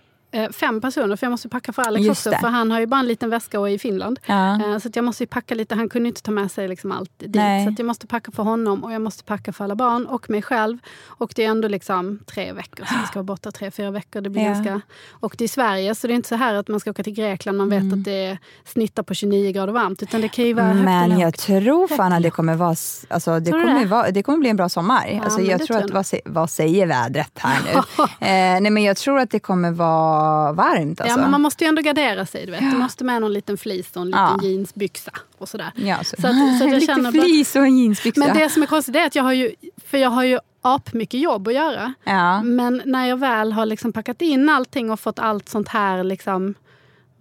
fem 0.53 0.81
personer, 0.81 1.15
för 1.15 1.25
jag 1.27 1.31
måste 1.31 1.49
packa 1.49 1.73
för 1.73 1.81
Alex 1.81 2.05
Just 2.05 2.19
också. 2.27 2.29
det. 2.29 2.37
För 2.37 2.47
han 2.47 2.71
har 2.71 2.79
ju 2.79 2.85
bara 2.85 2.99
en 2.99 3.07
liten 3.07 3.29
väska 3.29 3.59
och 3.59 3.69
är 3.69 3.73
i 3.73 3.79
Finland. 3.79 4.19
Ja. 4.25 4.53
Eh, 4.65 4.77
så 4.77 4.89
jag 4.93 5.03
måste 5.05 5.23
ju 5.23 5.27
packa 5.27 5.55
lite. 5.55 5.75
Han 5.75 5.89
kunde 5.89 6.07
inte 6.09 6.21
ta 6.21 6.31
med 6.31 6.51
sig 6.51 6.67
liksom 6.67 6.91
allt 6.91 7.11
dit. 7.19 7.35
Nej. 7.35 7.65
Så 7.65 7.73
jag 7.77 7.85
måste 7.85 8.07
packa 8.07 8.31
för 8.31 8.43
honom 8.43 8.83
och 8.83 8.91
jag 8.93 9.01
måste 9.01 9.23
packa 9.23 9.53
för 9.53 9.63
alla 9.63 9.75
barn 9.75 10.05
och 10.05 10.29
mig 10.29 10.41
själv. 10.41 10.77
Och 11.05 11.31
det 11.35 11.45
är 11.45 11.49
ändå 11.49 11.67
liksom 11.67 12.19
tre 12.25 12.53
veckor, 12.53 12.85
så 12.85 12.93
vi 13.01 13.07
ska 13.07 13.13
vara 13.19 13.23
borta 13.23 13.51
tre, 13.51 13.71
fyra 13.71 13.91
veckor. 13.91 14.21
Det 14.21 14.29
blir 14.29 14.41
Ja. 14.43 14.49
ganska... 14.49 14.81
Och 15.09 15.35
det 15.37 15.43
är 15.43 15.47
Sverige, 15.47 15.95
så 15.95 16.07
det 16.07 16.13
är 16.13 16.15
inte 16.15 16.29
så 16.29 16.35
här 16.35 16.53
att 16.53 16.67
man 16.67 16.79
ska 16.79 16.89
åka 16.91 17.03
till 17.03 17.13
Grekland. 17.13 17.57
Man 17.57 17.69
vet 17.69 17.79
Mm. 17.83 17.99
att 17.99 18.05
det 18.05 18.37
snittar 18.65 19.03
på 19.03 19.13
29 19.13 19.51
grader 19.51 19.73
varmt. 19.73 20.03
Utan 20.03 20.21
det 20.21 20.27
kan 20.29 20.45
ju 20.45 20.53
vara 20.53 20.73
Men 20.73 21.19
jag 21.19 21.37
tror 21.37 21.87
fan 21.87 22.13
att 22.13 22.23
det 22.23 22.29
kommer 22.29 22.55
vara, 22.55 22.75
alltså, 23.09 23.39
det 23.39 23.51
kommer, 23.51 23.79
det? 23.79 23.85
vara, 23.85 24.11
det 24.11 24.23
kommer 24.23 24.37
bli 24.39 24.49
en 24.49 24.55
bra 24.55 24.69
sommar. 24.69 25.19
alltså, 25.23 25.39
men 25.39 25.49
jag 25.49 25.61
tror 25.65 25.77
att, 25.77 25.91
vad, 25.91 26.05
vad 26.25 26.49
säger 26.49 26.87
vädret 26.87 27.31
här 27.35 27.59
nu? 27.65 27.71
eh, 28.27 28.61
nej, 28.61 28.69
men 28.71 28.83
jag 28.83 28.97
tror 28.97 29.19
att 29.19 29.31
det 29.31 29.39
kommer 29.39 29.71
vara 29.71 30.18
varmt. 30.53 31.01
Alltså. 31.01 31.17
Ja, 31.17 31.21
men 31.21 31.31
man 31.31 31.41
måste 31.41 31.63
ju 31.63 31.67
ändå 31.67 31.81
gardera 31.81 32.25
sig. 32.25 32.45
Du, 32.45 32.51
vet. 32.51 32.71
du 32.71 32.77
måste 32.77 33.03
med 33.03 33.21
någon 33.21 33.33
liten 33.33 33.57
flis 33.57 33.95
och 33.95 34.01
en 34.01 34.07
liten 34.07 34.21
Ja. 34.21 34.39
jeansbyxa. 34.43 35.11
Och 35.37 35.49
sådär. 35.49 35.71
Ja, 35.75 35.97
så. 36.03 36.21
Så 36.21 36.27
att- 36.27 36.33
så 36.59 36.63
att 36.63 36.69
jag 36.69 36.69
Lite 36.79 36.85
känner 36.85 37.11
bara- 37.11 37.23
flis 37.23 37.55
och 37.55 37.61
en 37.63 37.77
jeansbyxa. 37.77 38.19
Men 38.25 38.37
det 38.37 38.49
som 38.49 38.63
är 38.63 38.67
konstigt 38.67 38.95
är 38.95 39.05
att 39.05 39.15
jag 39.15 39.23
har 39.23 39.33
ju, 39.33 39.51
för 39.85 39.97
jag 39.97 40.09
har 40.09 40.23
ju 40.23 40.39
apmycket 40.61 41.19
jobb 41.19 41.47
att 41.47 41.53
göra. 41.53 41.93
ja. 42.03 42.43
Men 42.43 42.81
när 42.85 43.05
jag 43.05 43.17
väl 43.17 43.51
har 43.51 43.65
liksom 43.65 43.93
packat 43.93 44.21
in 44.21 44.49
allting 44.49 44.91
och 44.91 44.99
fått 44.99 45.19
allt 45.19 45.49
sånt 45.49 45.67
här, 45.67 46.03
liksom, 46.03 46.55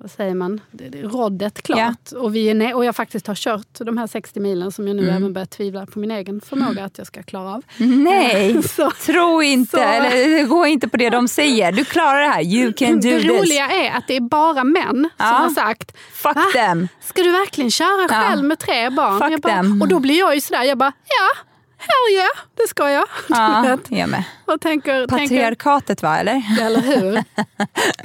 vad 0.00 0.10
säger 0.10 0.34
man, 0.34 0.60
Det- 0.70 0.88
det- 0.88 1.02
roddet 1.02 1.62
klart. 1.62 2.12
Och, 2.12 2.34
vi 2.34 2.48
är 2.48 2.74
och 2.74 2.84
jag 2.84 2.96
faktiskt 2.96 3.26
har 3.26 3.34
kört 3.34 3.66
de 3.78 3.98
här 3.98 4.06
60 4.06 4.40
milen 4.40 4.72
som 4.72 4.86
jag 4.88 4.96
nu 4.96 5.02
Mm. 5.02 5.16
även 5.16 5.32
börjar 5.32 5.46
tvivla 5.46 5.86
på 5.86 5.98
min 5.98 6.10
egen 6.10 6.40
förmåga 6.40 6.84
att 6.84 6.98
jag 6.98 7.06
ska 7.06 7.22
klara 7.22 7.54
av. 7.54 7.62
Nej, 7.78 8.62
Så- 8.68 8.90
tro 8.90 9.42
inte, 9.42 9.70
så- 9.76 9.82
eller 9.82 10.46
gå 10.46 10.66
inte 10.66 10.88
på 10.88 10.96
det 10.96 11.10
de 11.10 11.28
säger. 11.28 11.72
Du 11.72 11.84
klarar 11.84 12.20
det 12.20 12.28
här, 12.28 12.42
you 12.42 12.72
can 12.72 12.92
do 13.00 13.08
det 13.10 13.20
this. 13.20 13.30
roliga 13.30 13.68
är 13.70 13.90
att 13.96 14.06
det 14.08 14.16
är 14.16 14.20
bara 14.20 14.64
män 14.64 15.08
Ja. 15.16 15.24
som 15.24 15.34
har 15.34 15.50
sagt 15.50 15.96
Fuck 16.12 16.36
Va? 16.36 16.42
them. 16.54 16.88
Ska 17.00 17.22
du 17.22 17.30
verkligen 17.30 17.70
köra 17.70 18.06
Ja. 18.10 18.28
själv 18.28 18.44
med 18.44 18.58
tre 18.58 18.90
barn? 18.90 19.40
Bara, 19.40 19.60
och 19.84 19.88
då 19.88 19.98
blir 20.00 20.18
jag 20.18 20.34
ju 20.34 20.40
sådär, 20.40 20.62
jag 20.62 20.78
bara 20.78 20.92
ja, 21.04 21.38
hell 21.78 22.14
yeah, 22.16 22.28
det 22.54 22.68
ska 22.68 22.90
jag. 22.90 23.06
Ja, 23.28 23.78
jag 23.88 24.08
med. 24.08 24.24
och 24.44 24.60
tänker, 24.60 25.06
tänker, 25.06 25.18
Patriarkatet 25.36 26.02
va, 26.02 26.18
eller? 26.18 26.42
eller 26.60 26.80
hur? 26.80 27.24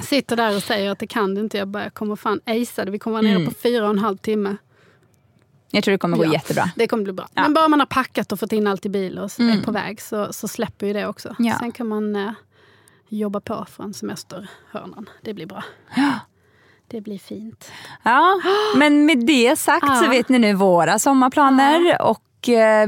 Sitter 0.04 0.36
där 0.36 0.56
och 0.56 0.62
säger 0.62 0.90
att 0.90 0.98
det 0.98 1.06
kan 1.06 1.34
du 1.34 1.40
inte. 1.40 1.58
Jag 1.58 1.68
bara, 1.68 1.82
jag 1.82 1.94
kommer 1.94 2.16
fan 2.16 2.40
acea 2.46 2.84
det. 2.84 2.90
Vi 2.90 2.98
kommer 2.98 3.12
vara 3.14 3.22
nere 3.22 3.34
Mm. 3.36 3.48
på 3.48 3.54
fyra 3.62 3.84
och 3.84 3.90
en 3.90 3.98
halv 3.98 4.16
timme. 4.16 4.56
Jag 5.70 5.84
tror 5.84 5.92
det 5.92 5.98
kommer 5.98 6.16
gå 6.16 6.24
Ja, 6.24 6.32
jättebra. 6.32 6.70
Det 6.76 6.86
kommer 6.88 7.04
bli 7.04 7.12
bra. 7.12 7.28
Ja. 7.34 7.42
Men 7.42 7.54
bara 7.54 7.68
man 7.68 7.80
har 7.80 7.86
packat 7.86 8.32
och 8.32 8.40
fått 8.40 8.52
in 8.52 8.66
allt 8.66 8.86
i 8.86 8.88
bil 8.88 9.18
och 9.18 9.24
är 9.24 9.64
på 9.64 9.72
väg 9.72 10.00
så, 10.00 10.32
så 10.32 10.48
släpper 10.48 10.86
ju 10.86 10.92
det 10.92 11.06
också. 11.06 11.36
Ja. 11.38 11.56
Sen 11.58 11.72
kan 11.72 11.88
man 11.88 12.16
eh, 12.16 12.30
jobba 13.08 13.40
på 13.40 13.66
från 13.76 13.94
semesterhörnan. 13.94 15.08
Det 15.22 15.34
blir 15.34 15.46
bra. 15.46 15.64
Det 16.88 17.00
blir 17.00 17.18
fint. 17.18 17.70
Ja, 18.02 18.40
men 18.76 19.06
med 19.06 19.26
det 19.26 19.58
sagt 19.58 19.86
så 20.04 20.08
vet 20.10 20.28
ni 20.28 20.38
nu 20.38 20.54
våra 20.54 20.98
sommarplaner 20.98 22.02
och 22.02 22.22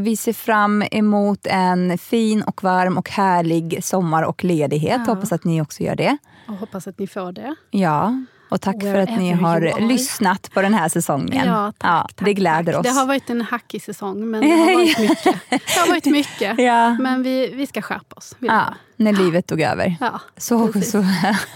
vi 0.00 0.16
ser 0.16 0.32
fram 0.32 0.82
emot 0.90 1.46
en 1.46 1.98
fin 1.98 2.42
och 2.42 2.62
varm 2.62 2.98
och 2.98 3.10
härlig 3.10 3.84
sommar 3.84 4.22
och 4.22 4.44
ledighet. 4.44 5.00
Ja. 5.06 5.12
Hoppas 5.14 5.32
att 5.32 5.44
ni 5.44 5.62
också 5.62 5.82
gör 5.82 5.96
det. 5.96 6.16
Och 6.48 6.54
hoppas 6.54 6.86
att 6.86 6.98
ni 6.98 7.06
får 7.06 7.32
det. 7.32 7.54
Ja, 7.70 8.24
och 8.48 8.60
tack 8.60 8.80
för 8.82 8.94
att 8.98 9.18
ni 9.18 9.32
har 9.32 9.80
lyssnat 9.88 10.50
på 10.54 10.62
den 10.62 10.74
här 10.74 10.88
säsongen. 10.88 11.46
Ja, 11.48 11.72
tack, 11.78 12.14
tack, 12.16 12.24
det 12.26 12.34
gläder 12.34 12.72
tack. 12.72 12.80
oss. 12.80 12.86
Det 12.86 12.92
har 13.00 13.06
varit 13.06 13.30
en 13.30 13.40
hackig 13.42 13.82
säsong, 13.82 14.30
men 14.30 14.40
det 14.40 14.50
har 14.50 14.74
varit 14.74 14.98
mycket. 14.98 15.24
Det 15.50 15.80
har 15.80 15.88
varit 15.88 16.04
mycket. 16.06 16.58
Ja. 16.58 16.94
Men 17.00 17.22
vi, 17.22 17.50
vi 17.54 17.66
ska 17.66 17.82
skärpa 17.82 18.14
oss. 18.16 18.36
ja, 18.38 18.74
när 18.96 19.12
livet 19.12 19.46
tog 19.46 19.60
över. 19.60 19.96
Ja, 20.00 20.20
Så, 20.36 20.68
precis. 20.72 20.90
så, 20.92 21.04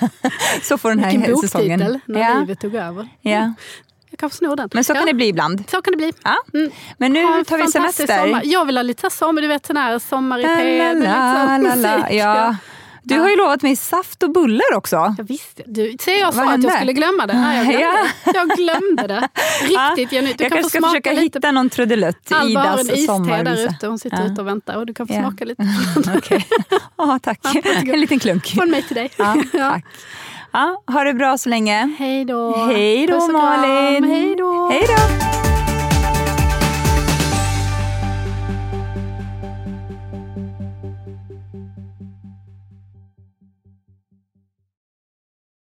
så 0.63 0.79
får 0.79 0.89
den 0.89 0.99
här 0.99 1.11
Vilken 1.13 1.37
säsongen... 1.37 1.81
boktitel, 1.81 2.01
När 2.07 2.21
ja, 2.21 2.41
livet 2.41 2.61
tog 2.61 2.75
över. 2.75 3.09
ja. 3.21 3.55
Jag 4.11 4.19
kanske 4.19 4.39
snor 4.39 4.57
den. 4.57 4.69
Men 4.73 4.85
så 4.85 4.93
kan 4.93 5.03
ja. 5.03 5.07
det 5.07 5.15
bli 5.15 5.27
ibland. 5.29 5.65
Så 5.71 5.83
kan 5.83 5.91
det 5.93 5.97
bli. 5.97 6.13
Ja. 6.25 6.37
Mm. 6.55 6.71
Men 6.99 7.13
nu 7.13 7.23
Ha 7.25 7.45
tar 7.45 7.59
vi 7.59 7.67
semester. 7.67 8.07
Sommar. 8.07 8.43
Jag 8.45 8.65
vill 8.65 8.77
ha 8.77 8.83
lite 8.83 9.11
sommar, 9.11 9.43
du 9.43 9.49
vet 9.49 9.67
sån 9.67 9.77
här 9.77 9.99
sommar 9.99 10.39
i 10.39 10.43
La, 10.43 10.57
P. 10.57 10.95
la, 10.95 11.59
la, 11.59 11.59
la. 11.59 11.77
musik. 11.77 12.05
Ja. 12.11 12.57
Du 13.03 13.19
har 13.19 13.29
ju 13.31 13.37
lovat 13.37 13.63
mig 13.63 13.77
saft 13.77 14.23
och 14.23 14.31
bullar 14.33 14.75
också. 14.77 15.15
Jag 15.19 15.25
visste 15.25 15.63
du, 15.67 15.97
Se 16.01 16.19
jag 16.19 16.27
Vad 16.27 16.35
sa 16.35 16.53
att 16.55 16.63
jag 16.63 16.73
skulle 16.73 16.93
glömma 16.93 17.27
det. 17.27 17.35
Nej, 17.35 17.57
jag, 17.57 17.67
glömde 18.35 18.39
jag 18.39 18.49
glömde 18.57 19.07
det. 19.07 19.29
Riktigt 19.63 20.11
genuint. 20.11 20.39
Du 20.39 20.45
jag 20.45 20.53
kan 20.53 20.63
kanske 20.63 20.79
ska 20.79 20.89
försöka 20.89 21.11
lite. 21.13 21.23
hitta 21.23 21.53
någon 21.53 21.71
trudelutt. 21.71 22.33
Alba 22.33 22.61
har 22.61 22.79
en 22.79 22.87
Idas 22.87 22.99
iste 22.99 23.43
där 23.43 23.69
ute. 23.69 23.87
Hon 23.87 23.99
sitter 23.99 24.17
Ja. 24.17 24.33
ute 24.33 24.41
och 24.41 24.47
väntar. 24.47 24.77
Och 24.77 24.87
du 24.87 24.95
kan 24.95 25.07
få 25.07 25.15
smaka 25.15 25.45
lite. 25.45 25.63
Okej. 26.17 26.47
Ja, 26.97 27.19
tack. 27.23 27.41
En 27.93 28.01
liten 28.01 28.19
klunk. 28.19 28.47
Från 28.47 28.71
mig 28.71 28.83
till 28.83 28.97
dig. 28.97 29.09
Tack. 29.09 29.85
Ja, 30.53 30.83
ha 30.87 31.05
det 31.05 31.15
bra 31.15 31.39
så 31.39 31.49
länge. 31.49 31.95
Hej 31.99 32.25
då. 32.25 32.57
Hej 32.57 33.07
då. 33.07 33.33
Malin. 33.33 34.05
Hej 34.05 34.37
då. 34.37 34.71
Hej 34.73 34.85
då. 34.89 35.40